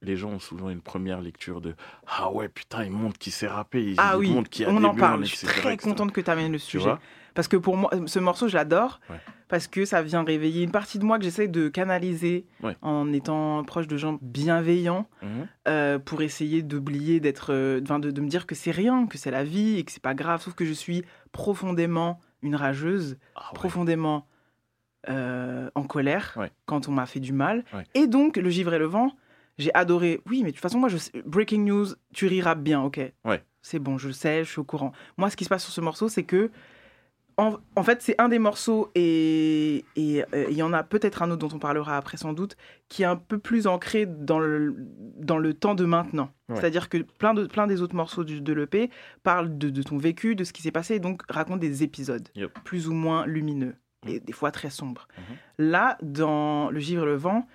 [0.02, 1.74] les gens ont souvent une première lecture de
[2.06, 4.72] ah ouais putain il montre qui s'est rappé il, Ah oui, montre qu'il y a
[4.72, 5.24] on des en parle.
[5.24, 5.76] Je suis très etc.
[5.90, 6.94] contente que tu amènes le sujet.
[7.34, 8.98] Parce que pour moi, ce morceau, je l'adore.
[9.10, 9.16] Ouais.
[9.48, 12.74] Parce que ça vient réveiller une partie de moi que j'essaie de canaliser Ouais.
[12.80, 15.46] en étant proche de gens bienveillants Mhm.
[15.68, 17.52] euh, pour essayer d'oublier d'être.
[17.52, 20.02] euh, de, de me dire que c'est rien, que c'est la vie et que c'est
[20.02, 20.40] pas grave.
[20.42, 24.26] Sauf que je suis profondément une rageuse, Ah profondément
[25.08, 27.64] euh, en colère quand on m'a fait du mal.
[27.94, 29.12] Et donc, le givre et le vent,
[29.58, 30.20] j'ai adoré.
[30.28, 33.00] Oui, mais de toute façon, moi, je sais- breaking news, tu riras bien, ok.
[33.24, 33.42] Ouais.
[33.62, 34.92] C'est bon, je le sais, je suis au courant.
[35.16, 36.50] Moi, ce qui se passe sur ce morceau, c'est que,
[37.38, 41.30] en, en fait, c'est un des morceaux, et euh, il y en a peut-être un
[41.30, 42.56] autre dont on parlera après sans doute,
[42.88, 44.74] qui est un peu plus ancré dans le,
[45.18, 46.30] dans le temps de maintenant.
[46.48, 46.56] Ouais.
[46.56, 48.90] C'est-à-dire que plein, de, plein des autres morceaux du- de l'EP
[49.22, 52.26] parlent de, de ton vécu, de ce qui s'est passé, et donc racontent des épisodes
[52.36, 52.58] Yep.
[52.64, 53.74] plus ou moins lumineux,
[54.06, 55.06] et des fois très sombres.
[55.18, 55.36] Mhm.
[55.70, 57.46] Là, dans Le Givre et le Vent,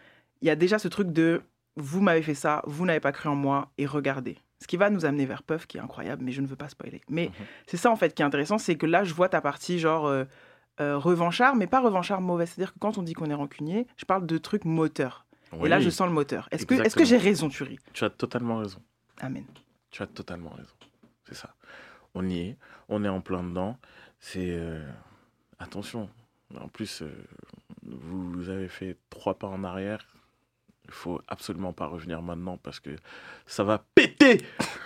[0.41, 1.41] il y a déjà ce truc de
[1.77, 4.37] vous m'avez fait ça, vous n'avez pas cru en moi, et regardez.
[4.59, 6.69] Ce qui va nous amener vers Puff, qui est incroyable, mais je ne veux pas
[6.69, 7.01] spoiler.
[7.09, 7.45] Mais Mhm.
[7.67, 10.05] c'est ça, en fait, qui est intéressant, c'est que là, je vois ta partie, genre,
[10.05, 10.25] euh,
[10.79, 12.45] euh, revanchard, mais pas revanchard mauvais.
[12.45, 15.25] C'est-à-dire que quand on dit qu'on est rancunier, je parle de trucs moteurs.
[15.63, 16.47] Et là, je sens le moteur.
[16.51, 18.81] Est-ce que, est-ce que j'ai raison, Thury Tu as totalement raison.
[19.19, 19.45] Amen.
[19.89, 20.73] Tu as totalement raison.
[21.27, 21.53] C'est ça.
[22.15, 22.57] On y est.
[22.87, 23.77] On est en plein dedans.
[24.19, 24.49] C'est.
[24.51, 24.87] euh,
[25.59, 26.09] Attention.
[26.59, 27.03] En plus,
[27.83, 30.05] vous avez fait trois pas en arrière.
[30.91, 32.89] Il faut absolument pas revenir maintenant parce que
[33.45, 34.41] ça va péter.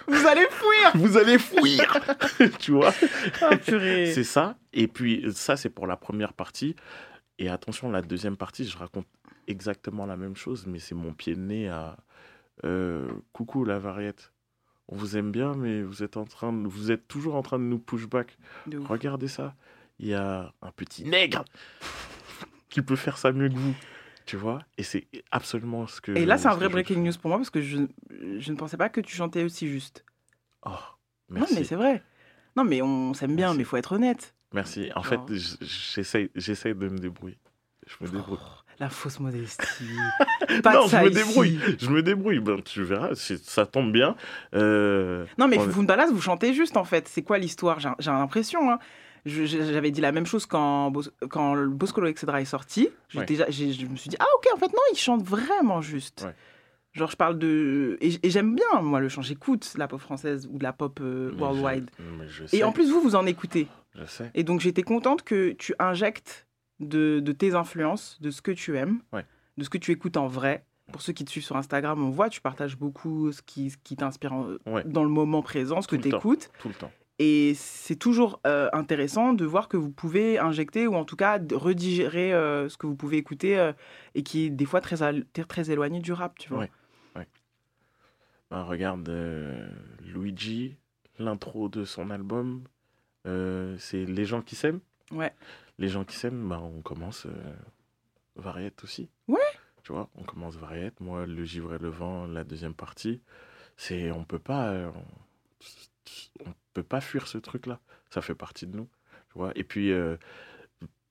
[0.08, 1.98] Vous allez fuir Vous allez fuir
[2.60, 2.94] Tu vois?
[3.42, 3.50] Ah.
[3.66, 4.56] C'est ça.
[4.72, 6.76] Et puis, ça, c'est pour la première partie.
[7.40, 9.08] Et attention, la deuxième partie, je raconte
[9.48, 11.98] exactement la même chose, mais c'est mon pied de nez à
[12.66, 14.32] euh, coucou la variette.
[14.88, 17.58] On vous aime bien, mais vous êtes en train, de- vous êtes toujours en train
[17.58, 18.38] de nous push back.
[18.68, 18.88] De ouf.
[18.88, 19.56] Regardez ça.
[19.98, 21.44] Il y a un petit nègre
[22.70, 23.74] qui peut faire ça mieux que vous.
[24.26, 24.60] Tu vois?
[24.78, 26.12] Et c'est absolument ce que.
[26.14, 27.78] Et là, c'est un ce vrai breaking news pour moi, parce que je,
[28.40, 30.04] je ne pensais pas que tu chantais aussi juste.
[30.66, 30.70] Oh,
[31.30, 31.56] Non, merci.
[31.56, 32.02] mais c'est vrai.
[32.56, 34.34] Non, mais on s'aime bien, mais il faut être honnête.
[34.54, 34.90] Merci.
[34.96, 35.28] En Genre.
[35.28, 37.38] fait, j- j'essaye, j'essaye de me débrouiller.
[37.88, 38.40] Je me débrouille.
[38.80, 39.64] La fausse modestie.
[40.64, 41.24] Pas non, ça je me ici.
[41.26, 41.60] débrouille.
[41.80, 42.40] Je me débrouille.
[42.40, 44.16] Ben, tu verras, ça tombe bien.
[44.54, 47.08] Euh, Non, mais on- Fundalas, vous chantez juste, en fait.
[47.08, 47.80] C'est quoi l'histoire?
[47.80, 48.72] J'ai l'impression.
[48.72, 48.80] hein.
[49.26, 50.94] J'avais dit la même chose quand,
[51.30, 52.28] quand Boscolo etc.
[52.40, 52.90] est sorti.
[53.10, 56.28] J'étais déjà- Je me suis dit, ah ok, en fait, non, il chante vraiment juste.
[56.94, 57.98] Genre, je parle de.
[58.00, 59.22] Et, et j'aime bien, moi, le chant.
[59.22, 61.90] J'écoute la pop française ou de la pop euh, worldwide.
[62.54, 63.68] Et en plus, vous, vous en écoutez.
[63.96, 64.32] Je sais.
[64.34, 66.48] Et donc, j'étais contente que tu injectes
[66.80, 69.26] de, de tes influences, de ce que tu aimes, Ouais.
[69.58, 70.64] de ce que tu écoutes en vrai.
[70.94, 73.78] Pour ceux qui te suivent sur Instagram, on voit, tu partages beaucoup ce qui, ce
[73.84, 74.34] qui t'inspire
[74.68, 74.84] Ouais.
[74.86, 76.18] dans le moment présent, ce que tu temps.
[76.20, 76.50] écoutes.
[76.60, 76.92] Tout le temps.
[77.18, 81.40] Et c'est toujours euh, intéressant de voir que vous pouvez injecter ou en tout cas
[81.54, 83.72] redigérer euh, ce que vous pouvez écouter euh,
[84.16, 86.60] et qui est des fois très, très, très éloigné du rap, tu vois.
[86.60, 86.72] Ouais.
[87.16, 87.28] ouais.
[88.52, 89.10] Ben, regarde
[90.04, 90.76] Luigi,
[91.18, 92.64] l'intro de son album,
[93.24, 94.82] c'est Les gens qui s'aiment.
[95.12, 95.34] Ouais.
[95.78, 97.28] Les gens qui s'aiment, ben, on commence
[98.36, 99.10] Variette aussi.
[99.30, 99.40] Ouais.
[99.84, 101.00] Tu vois, on commence Variette.
[101.00, 103.22] Moi, Le Givre et le Vent, la deuxième partie.
[103.78, 105.04] C'est, on peut pas, on,
[106.46, 107.80] on peut pas fuir ce truc-là.
[108.10, 108.90] Ça fait partie de nous.
[109.32, 109.52] Tu vois.
[109.56, 110.18] Et puis, euh,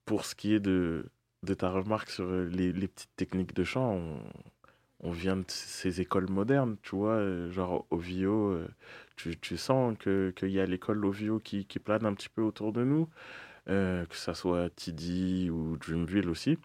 [0.04, 1.06] pour ce qui est de,
[1.42, 4.18] de ta remarque sur euh, les, les petites techniques de chant, on,
[5.00, 8.60] on vient de ces écoles modernes, tu vois, euh, genre Ovio,
[9.16, 12.42] tu, tu sens que- qu'il y a l'école Ovio qui, qui plane un petit peu
[12.42, 13.08] autour de nous,
[13.66, 16.58] que ça soit TD ou Dreamville aussi.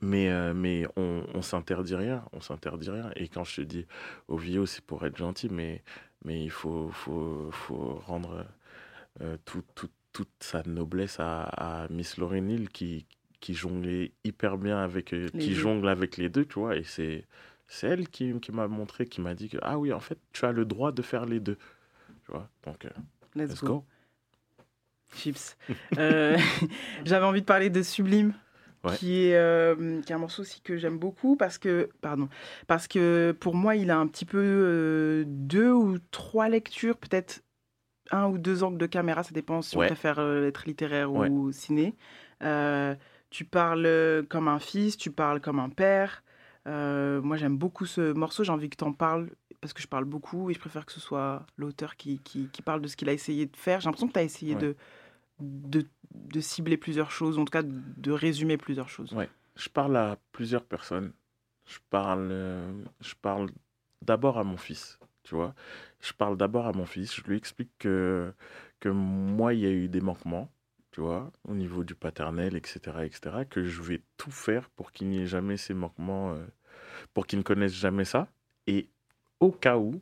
[0.00, 3.10] Mais, mais on, on s'interdit rien, on s'interdit rien.
[3.16, 3.86] Et quand je te dis
[4.28, 5.82] Ovio, c'est pour être gentil, mais,
[6.26, 8.44] mais il faut, faut, faut rendre
[9.22, 13.06] euh, tout- tout- toute sa noblesse à, à Miss Lauryn Hill qui,
[13.40, 15.54] qui jonglait hyper bien avec, euh, Les qui deux.
[15.54, 16.76] jongle avec les deux, tu vois.
[16.76, 17.24] Et c'est,
[17.68, 20.44] c'est elle qui, qui m'a montré, qui m'a dit que, ah oui, en fait, tu
[20.44, 21.56] as le droit de faire les deux.
[22.24, 22.90] Tu vois, donc, euh,
[23.34, 23.66] Let's, let's go.
[23.66, 23.84] go.
[25.14, 25.56] Chips.
[25.98, 26.36] Euh,
[27.04, 28.32] J'avais envie de parler de Sublime.
[28.86, 28.96] Ouais.
[28.96, 32.28] Qui, est, euh, qui est un morceau aussi que j'aime beaucoup parce que, pardon,
[32.66, 37.42] parce que pour moi, il a un petit peu euh, deux ou trois lectures, peut-être
[38.12, 39.86] un ou deux angles de caméra, ça dépend si Ouais.
[39.86, 41.28] on préfère euh, être littéraire Ouais.
[41.28, 41.94] ou ciné.
[43.30, 46.22] Tu parles comme un fils, tu parles comme un père.
[46.64, 49.30] Moi, j'aime beaucoup ce morceau, j'ai envie que tu en parles
[49.60, 52.62] parce que je parle beaucoup et je préfère que ce soit l'auteur qui, qui, qui
[52.62, 53.80] parle de ce qu'il a essayé de faire.
[53.80, 54.76] J'ai l'impression que tu as essayé de,
[55.40, 59.12] de, de cibler plusieurs choses, en tout cas de résumer plusieurs choses.
[59.12, 59.28] Ouais.
[59.56, 61.12] Je parle à plusieurs personnes.
[61.66, 63.50] Je parle, euh, je parle
[64.02, 65.54] d'abord à mon fils, tu vois.
[66.00, 67.14] Je parle d'abord à mon fils.
[67.14, 68.32] Je lui explique que,
[68.80, 70.50] que moi, il y a eu des manquements,
[70.92, 75.08] tu vois, au niveau du paternel, etc., etc., que je vais tout faire pour qu'il
[75.08, 76.44] n'y ait jamais ces manquements, euh,
[77.14, 78.28] pour qu'il ne connaisse jamais ça.
[78.66, 78.88] Et
[79.40, 80.00] au cas où,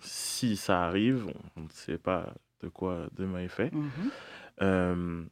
[0.00, 4.10] si ça arrive, on on ne sait pas de quoi demain est fait, Mhm.
[4.62, 5.24] Euh,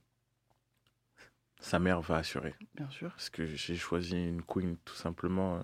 [1.64, 2.54] sa mère va assurer.
[2.74, 3.10] Bien sûr.
[3.10, 5.62] Parce que j'ai choisi une queen tout simplement, euh,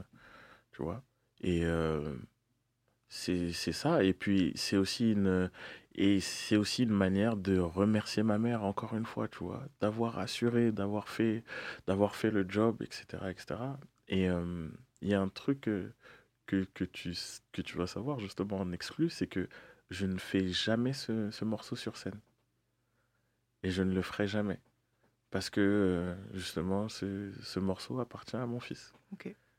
[0.73, 1.03] tu vois.
[1.43, 2.17] Et euh,
[3.09, 4.03] c'est ça.
[4.03, 5.51] Et puis c'est aussi une
[5.95, 10.19] et c'est aussi une manière de remercier ma mère encore une fois, tu vois, d'avoir
[10.19, 11.45] assuré, d'avoir fait
[11.87, 13.61] d'avoir fait le job, etc., etc.
[14.09, 14.69] Et euh,
[15.03, 15.93] il y a un truc que,
[16.47, 17.15] que tu
[17.53, 19.49] que tu vas savoir justement en exclu, c'est que
[19.91, 22.21] je ne fais jamais ce, ce morceau sur scène.
[23.63, 24.61] Et je ne le ferai jamais.
[25.31, 28.93] Parce que euh, justement, ce, ce morceau appartient à mon fils.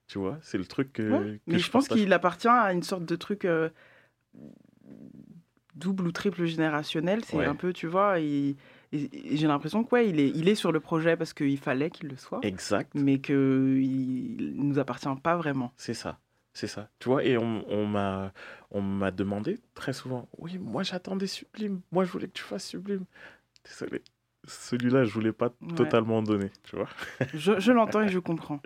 [0.08, 1.10] Tu vois, c'est le truc que.
[1.10, 3.70] Ouais, que mais je, pense qu'il appartient à une sorte de truc euh,
[5.76, 7.24] double ou triple générationnel.
[7.24, 7.45] C'est Ouais.
[7.45, 8.58] un peu, tu vois, et,
[8.91, 11.89] et- et j'ai l'impression qu'il il est, il est sur le projet parce qu'il fallait
[11.89, 12.39] qu'il le soit.
[12.43, 12.91] Exact.
[12.93, 13.36] Mais qu'il
[14.58, 15.72] ne nous appartient pas vraiment.
[15.78, 16.20] C'est ça.
[16.54, 16.89] C'est ça.
[16.99, 18.34] Tu vois, et on, on m'a
[18.72, 21.80] on m'a demandé très souvent Oui, moi j'attendais Sublime.
[21.93, 23.06] Moi je voulais que tu fasses Sublime.
[23.66, 24.01] Désolé.
[24.47, 25.76] Celui-là, je voulais pas Ouais.
[25.76, 26.88] totalement donner, tu vois.
[27.34, 28.59] Je, je l'entends et je comprends.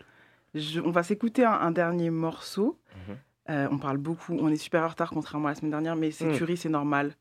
[0.53, 2.79] Je- on va s'écouter un, un dernier morceau.
[3.09, 3.15] Mhm.
[3.49, 6.11] Euh, on parle beaucoup, on est super en retard contrairement à la semaine dernière, mais
[6.11, 7.13] c'est normal.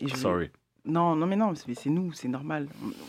[0.00, 0.50] Et je- Sorry.
[0.84, 2.66] Non, non, mais non, c'est c'est nous, c'est normal.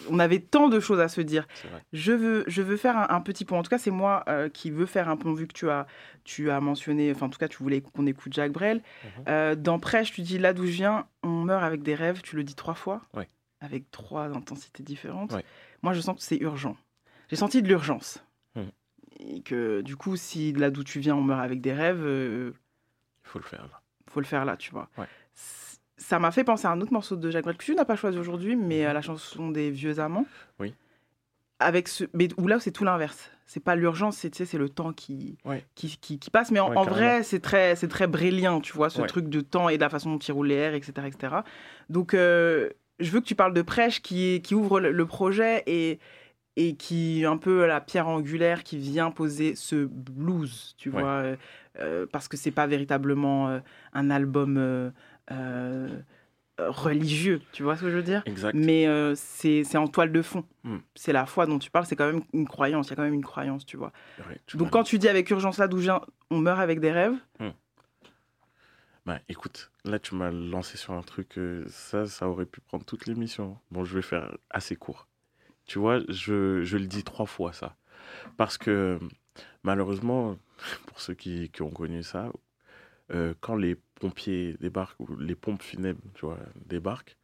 [0.10, 1.48] On avait tant de choses à se dire.
[1.94, 3.58] Je veux, je veux faire un, un petit pont.
[3.58, 5.88] En tout cas, c'est moi euh, qui veux faire un pont, vu que tu as,
[6.26, 8.78] tu as mentionné, enfin, en tout cas, tu voulais qu'on écoute Jacques Brel.
[9.04, 9.24] Mhm.
[9.30, 12.36] Euh, dans Prêche, tu dis là d'où je viens, on meurt avec des rêves, tu
[12.36, 13.28] le dis trois fois, Ouais.
[13.62, 15.34] Avec trois intensités différentes.
[15.34, 15.44] Ouais.
[15.82, 16.76] Moi, je sens que c'est urgent.
[17.30, 18.24] J'ai senti de l'urgence.
[18.56, 18.72] Mhm.
[19.20, 22.52] Et que du coup, si là d'où tu viens, on meurt avec des rêves, euh,
[23.26, 23.82] Il faut le faire là.
[24.10, 24.90] faut le faire là, tu vois.
[24.98, 25.06] Ouais.
[25.98, 27.98] Ça m'a fait penser à un autre morceau de Jacques Brel que tu n'as pas
[27.98, 30.26] choisi aujourd'hui, mais à la chanson des vieux amants.
[30.60, 30.74] Oui.
[31.60, 33.30] Avec ce, mais où là c'est tout l'inverse.
[33.46, 35.66] C'est pas l'urgence, c'est tu sais, le temps qui, Ouais.
[35.76, 36.52] qui, qui, qui passe.
[36.52, 39.82] Mais en, vrai, c'est très, très brélien, tu vois, ce truc de temps et de
[39.82, 41.36] la façon dont il roule les airs, etc., etc.
[41.90, 46.00] Donc, euh, je veux que tu parles de Prêche qui, ouvre le, projet et,
[46.56, 51.02] et qui est un peu la pierre angulaire qui vient poser ce blues, tu Ouais.
[51.02, 51.36] vois, euh,
[51.80, 53.60] euh, parce que c'est pas véritablement euh,
[53.94, 55.90] un album euh,
[56.58, 58.22] religieux, tu vois ce que je veux dire?
[58.26, 58.54] Exact.
[58.54, 58.86] Mais
[59.16, 60.44] c'est en toile de fond.
[60.64, 60.80] Hmm.
[60.96, 63.04] C'est la foi dont tu parles, c'est quand même une croyance, il y a quand
[63.04, 63.94] même une croyance, tu vois.
[64.28, 66.92] Ouais, Donc quand tu dis avec urgence là d'où je viens, on meurt avec des
[66.92, 67.16] rêves,
[69.06, 72.86] Bah, écoute, là, tu m'as lancé sur un truc, euh, ça, ça aurait pu prendre
[72.86, 73.58] toute l'émission.
[73.72, 75.08] Bon, je vais faire assez court.
[75.68, 77.76] Tu vois, je, je le dis trois fois, ça.
[78.38, 79.00] Parce que,
[79.64, 80.38] malheureusement,
[80.88, 82.32] pour ceux qui, qui ont connu ça,
[83.12, 87.18] euh, quand les pompiers débarquent, ou les pompes funèbres, tu vois, débarquent,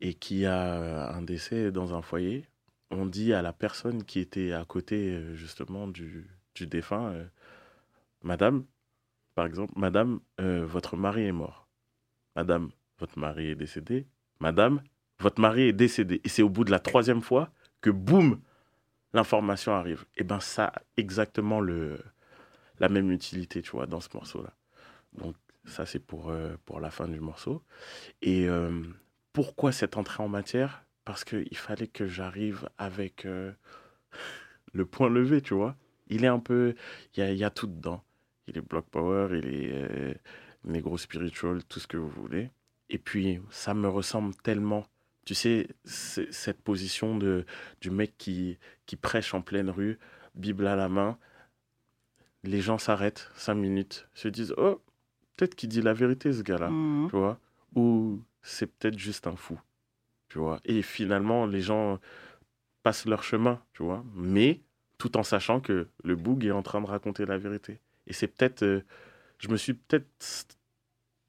[0.00, 2.46] et qu'il y a un décès dans un foyer,
[2.90, 7.14] on dit à la personne qui était à côté, euh, justement, du, du défunt,
[8.22, 8.64] Madame,
[9.34, 11.68] par exemple, Madame, euh, votre mari est mort.
[12.36, 14.06] Madame, votre mari est décédé.
[14.40, 14.82] Madame,
[15.18, 16.20] votre mari est décédé.
[16.24, 18.40] Et c'est au bout de la troisième fois que, boum,
[19.12, 20.04] l'information arrive.
[20.16, 22.00] Et ben ça a exactement le,
[22.78, 24.54] la même utilité, tu vois, dans ce morceau-là.
[25.12, 27.62] Donc ça, c'est pour, euh, pour la fin du morceau.
[28.22, 28.82] Et euh,
[29.32, 30.84] pourquoi cette entrée en matière?
[31.04, 33.26] Parce qu'il fallait que j'arrive avec
[34.72, 35.76] le point levé, tu vois.
[36.08, 36.74] Il est un peu...
[37.16, 38.02] Il y a tout dedans.
[38.46, 40.14] Il est Block Power, il est euh,
[40.64, 42.50] Negro Spiritual, tout ce que vous voulez.
[42.90, 44.86] Et puis, ça me ressemble tellement.
[45.24, 47.46] Tu sais, cette position de,
[47.80, 49.98] du mec qui, qui prêche en pleine rue,
[50.34, 51.18] Bible à la main.
[52.42, 54.82] Les gens s'arrêtent cinq minutes, se disent Oh,
[55.36, 56.68] peut-être qu'il dit la vérité, ce gars-là.
[56.68, 57.08] Mhm.
[57.08, 57.38] Tu vois
[57.74, 59.58] Ou c'est peut-être juste un fou.
[60.28, 60.60] Tu vois?
[60.66, 61.98] Et finalement, les gens
[62.82, 64.04] passent leur chemin, tu vois?
[64.14, 64.60] Mais
[64.98, 67.80] tout en sachant que le boug est en train de raconter la vérité.
[68.06, 68.62] Et c'est peut-être.
[68.62, 68.82] euh,
[69.38, 70.06] je me suis peut-être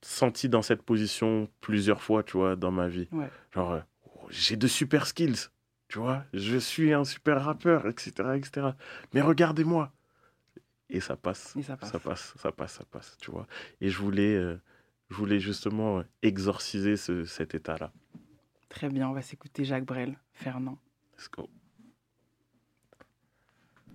[0.01, 3.07] senti dans cette position plusieurs fois, tu vois, dans ma vie.
[3.11, 3.29] Ouais.
[3.53, 5.49] Genre, euh, oh, j'ai de super skills,
[5.87, 8.67] tu vois, je suis un super rappeur, etc., etc.
[9.13, 9.91] Mais regardez-moi.
[10.89, 11.55] Et ça passe.
[11.57, 11.91] Et ça passe.
[11.91, 13.47] Ça passe, ça passe, ça passe, tu vois.
[13.81, 14.61] Et je voulais, euh,
[15.09, 17.91] je voulais justement exorciser ce- cet état-là.
[18.69, 20.77] très bien, on va s'écouter Jacques Brel, Fernand.
[21.17, 21.49] Let's go.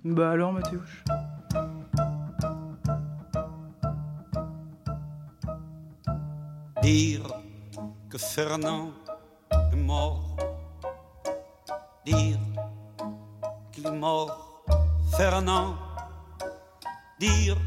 [0.02, 1.04] Bah alors Mathéouche
[6.82, 7.20] Dire
[8.08, 8.92] que Fernand
[9.50, 10.34] est mort.
[12.06, 12.38] Dire
[13.70, 14.64] qu'il est mort,
[15.14, 15.76] Fernand.
[17.18, 17.58] Dire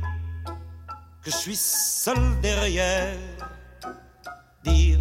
[1.21, 3.19] que je suis seul derrière.
[4.63, 4.99] Dire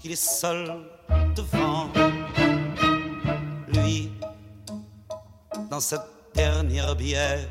[0.00, 0.84] qu'il est seul
[1.36, 1.88] devant.
[3.68, 4.10] Lui,
[5.70, 7.46] dans cette dernière bière.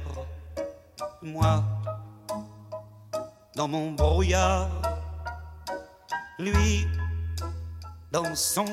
[1.21, 1.63] Moi,
[3.55, 4.69] dans mon brouillard
[6.39, 6.87] lui
[8.11, 8.65] dans son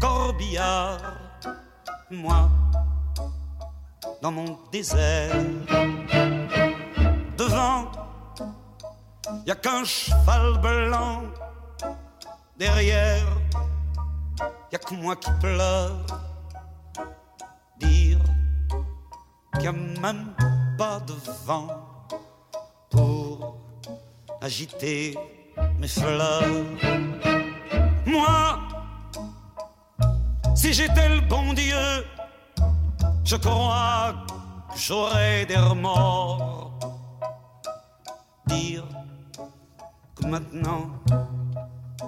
[0.00, 1.14] corbillard,
[2.10, 2.48] moi
[4.22, 5.34] dans mon désert.
[7.36, 7.90] Devant,
[9.44, 11.22] y a qu'un cheval blanc.
[12.56, 13.26] Derrière,
[14.70, 16.06] y a que moi qui pleure.
[17.80, 18.18] Dire
[19.58, 20.32] qu'il a même
[20.78, 21.66] pas de vent
[22.90, 23.56] pour
[24.40, 25.18] agiter
[28.06, 28.58] Moi,
[30.54, 32.06] si j'étais le bon Dieu,
[33.24, 34.14] je crois
[34.70, 36.78] que j'aurais des remords.
[38.46, 38.84] Dire
[40.14, 40.90] que maintenant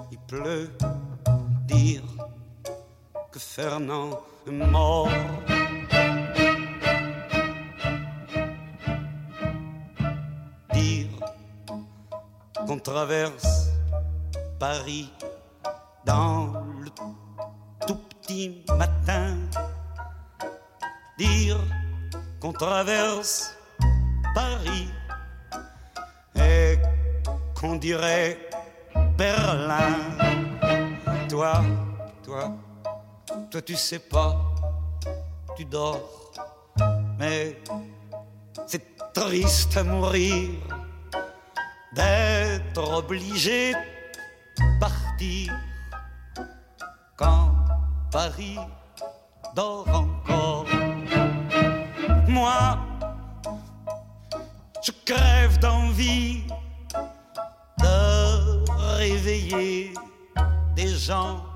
[0.09, 0.71] il pleut,
[1.67, 2.03] dire
[3.29, 5.09] que Fernand est mort.
[12.75, 13.69] Qu'on traverse
[14.59, 15.09] Paris
[16.03, 16.51] dans
[16.81, 16.89] le
[17.87, 19.37] tout petit matin.
[21.17, 21.57] Dire
[22.41, 23.55] qu'on traverse
[24.33, 24.89] Paris
[26.35, 26.77] et
[27.57, 28.37] qu'on dirait
[29.17, 29.95] Berlin.
[31.29, 31.63] Toi,
[32.23, 32.51] toi,
[33.51, 34.35] toi tu sais pas,
[35.55, 36.33] tu dors,
[37.17, 37.57] mais
[38.67, 40.49] c'est triste à mourir
[43.05, 45.53] obligé de partir
[47.15, 47.53] quand
[48.11, 48.57] Paris
[49.55, 50.65] dort encore.
[52.27, 52.79] Moi,
[54.83, 56.43] je crève d'envie
[57.79, 59.93] de réveiller
[60.75, 61.54] des gens.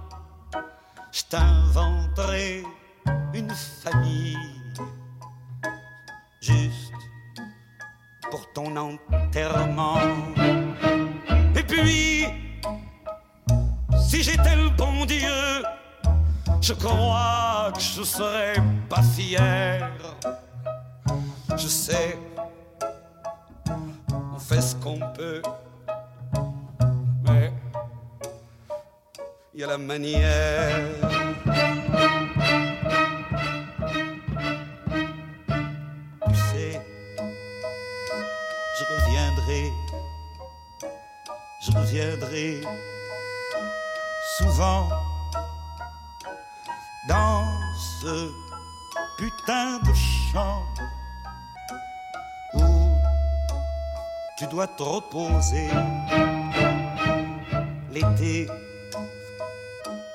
[57.92, 58.46] L'été,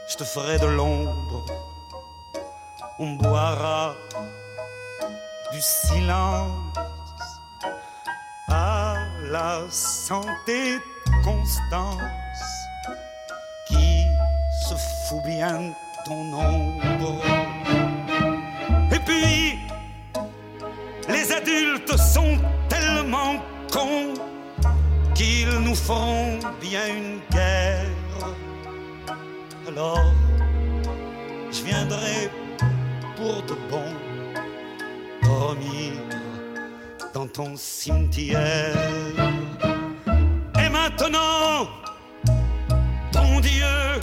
[0.06, 1.46] je te ferai de l'ombre,
[2.98, 3.94] on boira
[5.50, 6.76] du silence
[8.48, 8.96] à
[9.30, 10.78] la santé
[11.24, 12.02] Constance
[13.66, 14.04] qui
[14.68, 14.74] se
[15.08, 17.22] fout bien de ton ombre.
[18.92, 19.58] Et puis,
[21.08, 23.36] les adultes sont tellement
[23.72, 24.12] cons
[25.14, 27.86] qu'ils nous feront bien une guerre.
[29.68, 30.12] Alors,
[31.50, 32.30] je viendrai
[33.16, 33.90] pour de bon
[35.22, 35.92] dormir
[37.14, 38.74] dans ton cimetière.
[40.60, 41.68] Et maintenant,
[43.12, 44.00] bon Dieu,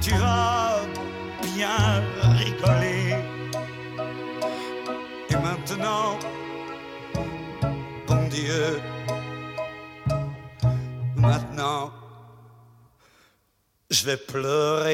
[0.00, 0.80] tu vas
[1.54, 2.02] bien
[2.38, 3.16] rigoler.
[5.28, 6.18] Et maintenant,
[8.06, 8.80] bon Dieu,
[11.30, 11.92] maintenant,
[13.88, 14.90] je vais pleurer.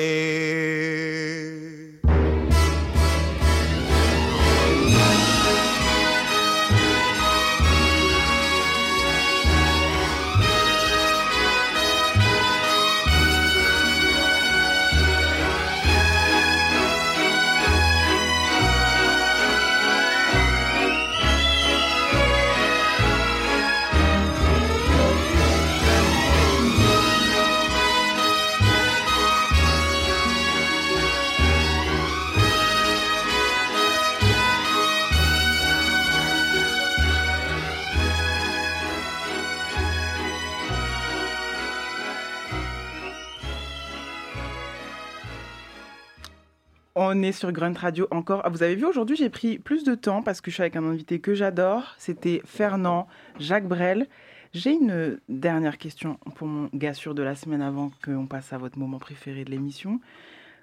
[46.99, 48.41] On est sur Grunt Radio encore.
[48.45, 50.77] Ah, Vous avez vu, aujourd'hui, j'ai pris plus de temps parce que je suis avec
[50.77, 51.95] un invité que j'adore.
[51.99, 53.07] C'était Fernand
[53.39, 54.07] Jacques Brel.
[54.55, 58.59] J'ai une dernière question pour mon gars sûr de la semaine avant qu'on passe à
[58.59, 60.01] votre moment préféré de l'émission.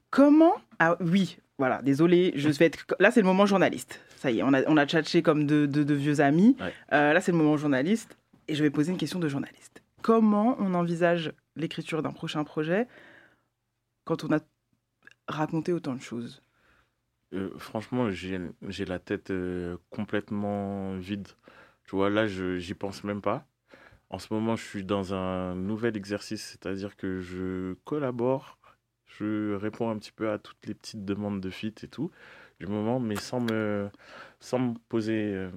[0.10, 0.54] Comment.
[0.80, 2.84] Ah oui, voilà, désolé, je vais être.
[3.00, 4.02] Là, c'est le moment journaliste.
[4.18, 6.58] Ça y est, on a, on a tchatché comme de, de- de vieux amis.
[6.94, 8.18] Euh, là, c'est le moment journaliste.
[8.48, 9.84] Et je vais poser une question de journaliste.
[10.02, 12.88] Comment on envisage l'écriture d'un prochain projet
[14.06, 14.40] quand on a
[15.28, 16.42] raconté autant de choses?
[17.34, 21.28] Euh, franchement, j'ai la tête euh, complètement vide.
[21.86, 23.46] Tu vois, là, je j'y pense même pas.
[24.10, 28.60] En ce moment, je suis dans un nouvel exercice, c'est-à-dire que je collabore,
[29.08, 32.12] je réponds un petit peu à toutes les petites demandes de fit et tout,
[32.60, 33.90] du moment, mais sans me,
[34.40, 35.52] sans me poser, euh,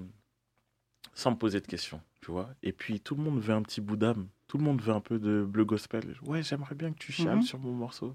[1.14, 2.51] sans me poser de questions, tu vois.
[2.62, 5.01] Et puis, tout le monde veut un petit bout d'âme, tout le monde veut un
[5.01, 6.17] peu de bleu gospel.
[6.23, 7.43] Ouais, j'aimerais bien que tu chiales Mhm.
[7.43, 8.12] sur mon morceau.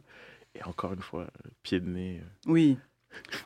[0.56, 2.20] Et encore une fois, euh, pied de nez.
[2.22, 2.78] euh, Oui.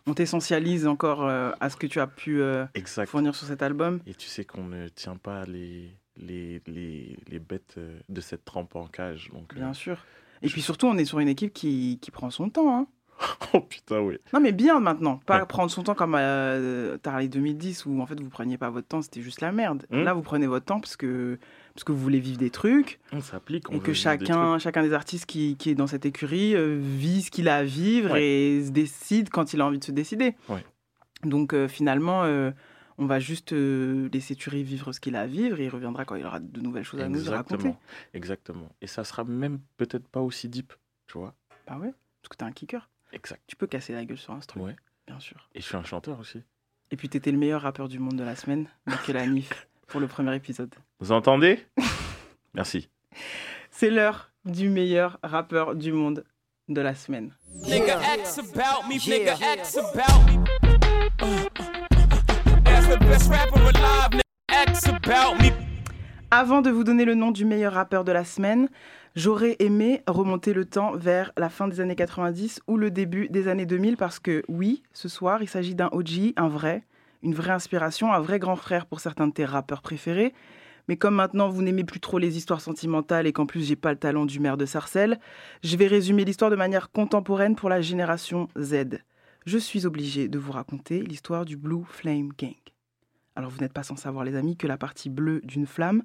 [0.05, 2.65] On t'essentialise encore euh, à ce que tu as pu euh,
[3.07, 3.99] fournir sur cet album.
[4.05, 7.79] Et tu sais qu'on ne tient pas les, les, les, les bêtes
[8.09, 9.29] de cette trempe en cage.
[9.33, 10.05] Donc, euh, Bien sûr.
[10.43, 12.75] Et puis surtout, on est sur une équipe qui, qui prend son temps.
[12.77, 12.87] hein.
[13.53, 14.17] Oh putain, oui.
[14.33, 15.17] Non, mais bien maintenant.
[15.25, 18.87] Pas prendre son temps comme euh, Tarley 2010 où en fait vous preniez pas votre
[18.87, 19.85] temps, c'était juste la merde.
[19.89, 20.03] Hmm.
[20.03, 21.39] Là, vous prenez votre temps parce que,
[21.75, 22.99] parce que vous voulez vivre des trucs.
[23.11, 23.65] On s'applique.
[23.71, 27.29] Et que chacun, chacun des artistes qui, qui est dans cette écurie euh, vit ce
[27.29, 28.25] qu'il a à vivre Ouais.
[28.25, 30.35] et se décide quand il a envie de se décider.
[30.49, 30.63] Ouais.
[31.23, 32.51] Donc euh, finalement, euh,
[32.97, 36.15] on va juste laisser Turi vivre ce qu'il a à vivre et il reviendra quand
[36.15, 37.67] il aura de nouvelles choses à nous raconter.
[37.67, 37.79] Exactement.
[38.13, 38.69] Exactement.
[38.81, 40.71] Et ça sera même peut-être pas aussi deep,
[41.07, 41.35] tu vois.
[41.67, 42.89] Bah ouais, parce que t'es un kicker.
[43.11, 43.41] Exact.
[43.47, 44.75] Tu peux casser la gueule sur un truc, Ouais.
[45.07, 45.49] bien sûr.
[45.55, 46.41] Et je suis un chanteur aussi.
[46.91, 50.07] Et puis t'étais le meilleur rappeur du monde de la semaine, Michael Hanif, pour le
[50.07, 50.73] premier épisode.
[50.99, 51.65] Vous entendez?
[52.53, 52.89] Merci.
[53.71, 56.23] C'est l'heure du meilleur rappeur du monde
[56.69, 57.31] de la semaine.
[57.67, 60.43] Nigga X about me, nigga X about me.
[62.63, 65.51] That's the best rapper alive, nigga X about me.
[66.31, 68.67] Avant de vous donner le nom du meilleur rappeur de la semaine,
[69.15, 73.47] j'aurais aimé remonter le temps vers la fin des années 90 ou le début des
[73.47, 76.83] années 2000 parce que oui, ce soir, il s'agit d'un OG, un vrai,
[77.25, 80.33] une vraie inspiration, un vrai grand frère pour certains de tes rappeurs préférés.
[80.87, 83.91] Mais comme maintenant vous n'aimez plus trop les histoires sentimentales et qu'en plus j'ai pas
[83.91, 85.19] le talent du maire de Sarcelles,
[85.63, 88.99] je vais résumer l'histoire de manière contemporaine pour la génération Z.
[89.47, 92.53] Je suis obligé de vous raconter l'histoire du Blue Flame Gang.
[93.35, 96.03] Alors vous n'êtes pas sans savoir les amis que la partie bleue d'une flamme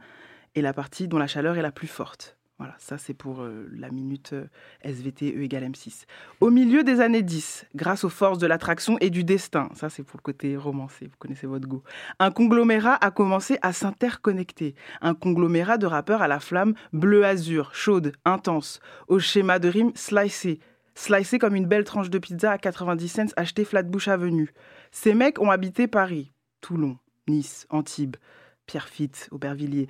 [0.54, 2.39] est la partie dont la chaleur est la plus forte.
[2.60, 4.44] Voilà, ça c'est pour euh, la minute euh,
[4.84, 6.04] SVT E égale M6.
[6.42, 10.02] Au milieu des années 10, grâce aux forces de l'attraction et du destin, ça c'est
[10.02, 11.82] pour le côté romancé, vous connaissez votre goût,
[12.18, 14.74] un conglomérat a commencé à s'interconnecter.
[15.00, 20.60] Un conglomérat de rappeurs à la flamme bleu-azur, chaude, intense, au schéma de rime slicé.
[20.94, 24.52] Slicé comme une belle tranche de pizza à 90 cents achetée Flatbush Avenue.
[24.90, 26.30] Ces mecs ont habité Paris,
[26.60, 28.16] Toulon, Nice, Antibes,
[28.66, 29.88] Pierrefitte, Aubervilliers.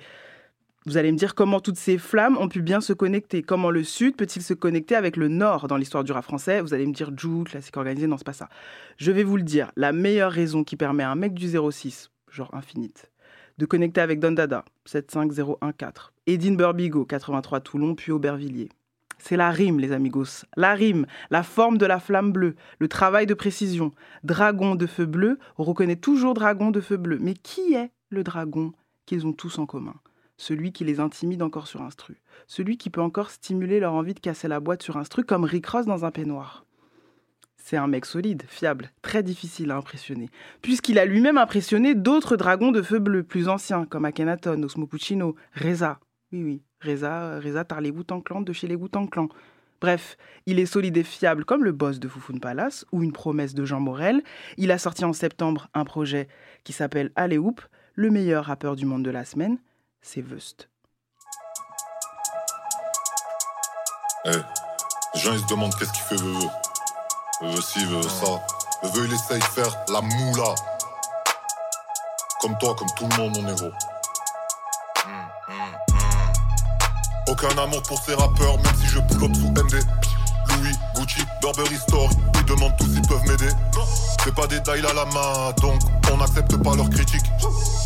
[0.87, 3.43] Vous allez me dire comment toutes ces flammes ont pu bien se connecter.
[3.43, 6.59] Comment le Sud peut-il se connecter avec le Nord dans l'histoire du rap français?
[6.59, 8.49] Vous allez me dire Jou, classique organisé, non, c'est pas ça.
[8.97, 9.71] Je vais vous le dire.
[9.75, 13.11] La meilleure raison qui permet à un mec du 06, genre infinite,
[13.59, 18.69] de connecter avec Don Dada, 75014, Edine Burbigo, 83 Toulon, puis Aubervilliers.
[19.19, 20.45] C'est la rime, les amigos.
[20.57, 23.91] La rime, la forme de la flamme bleue, le travail de précision.
[24.23, 27.19] Dragon de feu bleu, on reconnaît toujours dragon de feu bleu.
[27.21, 28.73] Mais qui est le dragon
[29.05, 29.93] qu'ils ont tous en commun?
[30.41, 32.19] Celui qui les intimide encore sur instru.
[32.47, 35.67] Celui qui peut encore stimuler leur envie de casser la boîte sur instru comme Rick
[35.67, 36.65] Ross dans un peignoir.
[37.57, 40.29] C'est un mec solide, fiable, très difficile à impressionner,
[40.63, 45.35] puisqu'il a lui-même impressionné d'autres dragons de feu bleu plus anciens, comme Akhenaton, Osmo Puccino,
[45.53, 45.99] Reza.
[46.31, 47.93] Oui, oui, Reza, Reza tar les
[48.25, 49.29] Clan de chez les Wu-Tang Clan.
[49.79, 50.17] Bref,
[50.47, 53.63] il est solide et fiable comme le boss de Foufoune Palace ou une promesse de
[53.63, 54.23] Jean Morel.
[54.57, 56.27] Il a sorti en septembre un projet
[56.63, 57.61] qui s'appelle Allez Hoop.
[57.93, 59.59] Le meilleur rappeur du monde de la semaine,
[60.01, 60.67] c'est Vust.
[64.25, 64.29] Eh,
[65.13, 66.49] les gens ils se demandent qu'est-ce qu'il fait Veveux.
[67.41, 68.41] Veveux ci, Veveux ça.
[68.83, 70.55] Veveux il essaye de faire la moula.
[72.39, 73.71] Comme toi, comme tout le monde mon négro.
[77.27, 79.79] Aucun amour pour ces rappeurs, même si je pull sous MD.
[80.49, 83.49] Louis, Gucci, Burberry Store, ils demandent tous s'ils peuvent m'aider.
[84.23, 85.81] C'est pas des dials à la main, donc
[86.11, 87.25] on n'accepte pas leurs critiques.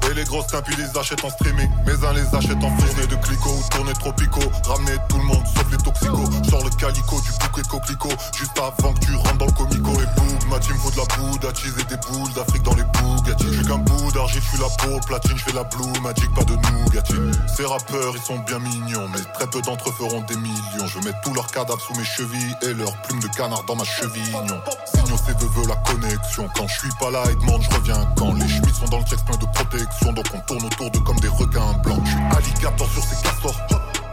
[0.09, 1.69] Et les grosses ils les achètent en streaming.
[1.85, 4.51] Mais un les achète en tournée de clico ou tournée tropicaux.
[4.65, 6.29] Ramener tout le monde sauf les toxicos.
[6.49, 8.15] Sors le calico du bouquet coquelicot.
[8.37, 9.91] Juste avant que tu rentres dans le comico.
[9.93, 13.45] Et boum, ma team faut de la cheese et des boules d'Afrique dans les Bugatti.
[13.47, 16.33] Je suis qu'un bout d'argile, je suis la peau platine, je fais la blue magic,
[16.35, 17.39] pas de Nougatti.
[17.55, 20.87] Ces rappeurs, ils sont bien mignons, mais très peu d'entre eux feront des millions.
[20.87, 23.83] Je mets tous leurs cadavres sous mes chevilles et leurs plumes de canard dans ma
[23.83, 24.61] chevignon.
[24.93, 26.49] Signaux, c'est veut la connexion.
[26.55, 28.33] Quand je suis pas là, ils demandent, je reviens quand.
[28.33, 31.19] Les chemises sont dans le texte plein de protection, donc on tourne autour de comme
[31.19, 32.01] des requins blancs.
[32.05, 33.55] Je suis alligator sur ces castors.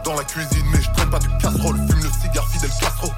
[0.03, 1.77] Dans la cuisine, mais je traîne pas de casserole.
[1.77, 3.09] Fume le cigare fidèle Castro.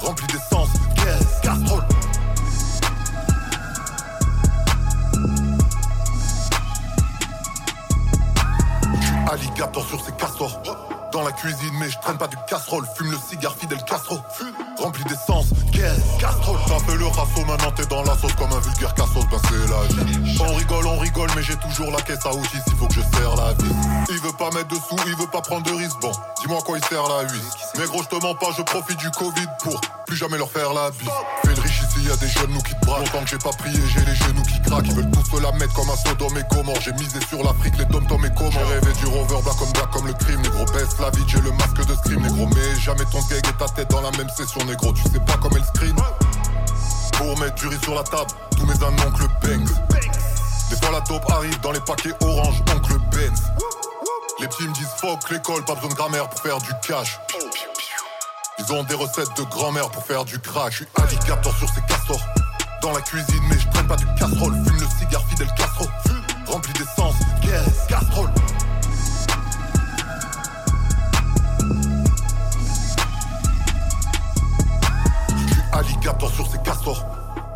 [0.00, 0.68] Rempli d'essence,
[0.98, 1.84] yes, casserole.
[9.00, 10.60] Je suis alligator sur ces castors.
[11.14, 12.84] Dans la cuisine, mais je traîne pas de casserole.
[12.96, 14.18] Fume le cigare fidèle Castro.
[14.78, 16.58] Rempli d'essence, yes, casserole?
[16.66, 19.24] T'as fait le rasso, maintenant t'es dans la sauce comme un vulgaire cassos.
[19.30, 20.38] Ben c'est la vie.
[20.40, 22.58] On rigole, on rigole, mais j'ai toujours la caisse à outils.
[22.66, 23.74] S'il faut que je serre la vis.
[24.10, 26.00] Il veut pas mettre de sous, il veut pas prendre de risques.
[26.00, 26.10] Bon,
[26.40, 27.68] dis-moi quoi il sert la huisse.
[27.78, 30.72] Mais gros, je te mens pas, je profite du Covid pour plus jamais leur faire
[30.72, 31.08] la bise.
[31.44, 33.06] Fais le riche ici, y a des jeunes nous qui te braquent.
[33.06, 34.86] Longtemps que j'ai pas prié, j'ai les genoux qui craquent.
[34.86, 36.80] Ils veulent tous se la mettre comme un Sodome et Gomorre.
[36.80, 38.50] J'ai misé sur l'Afrique, les dom tom et comment.
[38.50, 40.40] J'ai rêvé du rover black comme black comme le crime.
[40.40, 42.20] Négro, baisse la vie, j'ai le masque de scream.
[42.22, 44.64] Négro, mais jamais ton gag et ta tête dans la même session.
[44.64, 45.96] Négro, tu sais pas comment elle screen.
[47.18, 49.70] Pour mettre du riz sur la table, tous mes un oncle Banks.
[50.70, 53.42] Des fois la taupe arrive dans les paquets orange, oncle Benz.
[54.40, 57.20] Les petits me disent fuck l'école, pas besoin de grammaire pour faire du cash.
[58.56, 60.70] Ils ont des recettes de grand-mère pour faire du crack.
[60.70, 62.20] Je suis alligator sur ces castors.
[62.80, 64.54] Dans la cuisine, mais je traîne pas de casserole.
[64.64, 65.86] Fume le cigare fidèle Castro.
[66.46, 68.30] Rempli d'essence, yes, casserole.
[75.36, 77.04] Je suis alligator sur ces castors.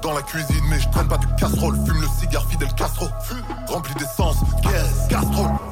[0.03, 1.77] Dans la cuisine, mais je traîne pas de casserole.
[1.87, 3.09] Fume le cigare fidèle Castro.
[3.69, 5.68] Rempli d'essence, yes, casserole.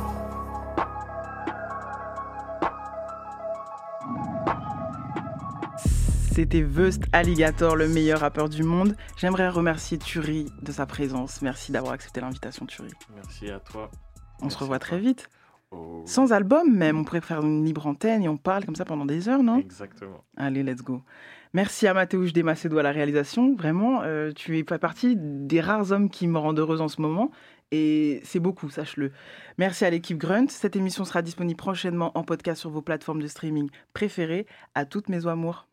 [6.36, 8.94] C'était Vust Alligator, le meilleur rappeur du monde.
[9.16, 11.40] J'aimerais remercier Turi de sa présence.
[11.40, 12.90] Merci d'avoir accepté l'invitation, Turi.
[13.14, 13.90] Merci à toi.
[14.42, 15.30] On se revoit très vite.
[16.04, 19.06] Sans album même, on pourrait faire une libre antenne et on parle comme ça pendant
[19.06, 19.56] des heures, non?
[19.56, 20.24] Exactement.
[20.36, 21.00] Allez, let's go.
[21.54, 23.54] Merci à Mathéouche Desmacedo à la réalisation.
[23.54, 27.00] Vraiment, euh, tu es fait partie des rares hommes qui me rendent heureuse en ce
[27.00, 27.30] moment.
[27.70, 29.10] Et c'est beaucoup, sache-le.
[29.56, 30.48] Merci à l'équipe Grunt.
[30.50, 34.46] Cette émission sera disponible prochainement en podcast sur vos plateformes de streaming préférées.
[34.74, 35.66] À toutes mes amours.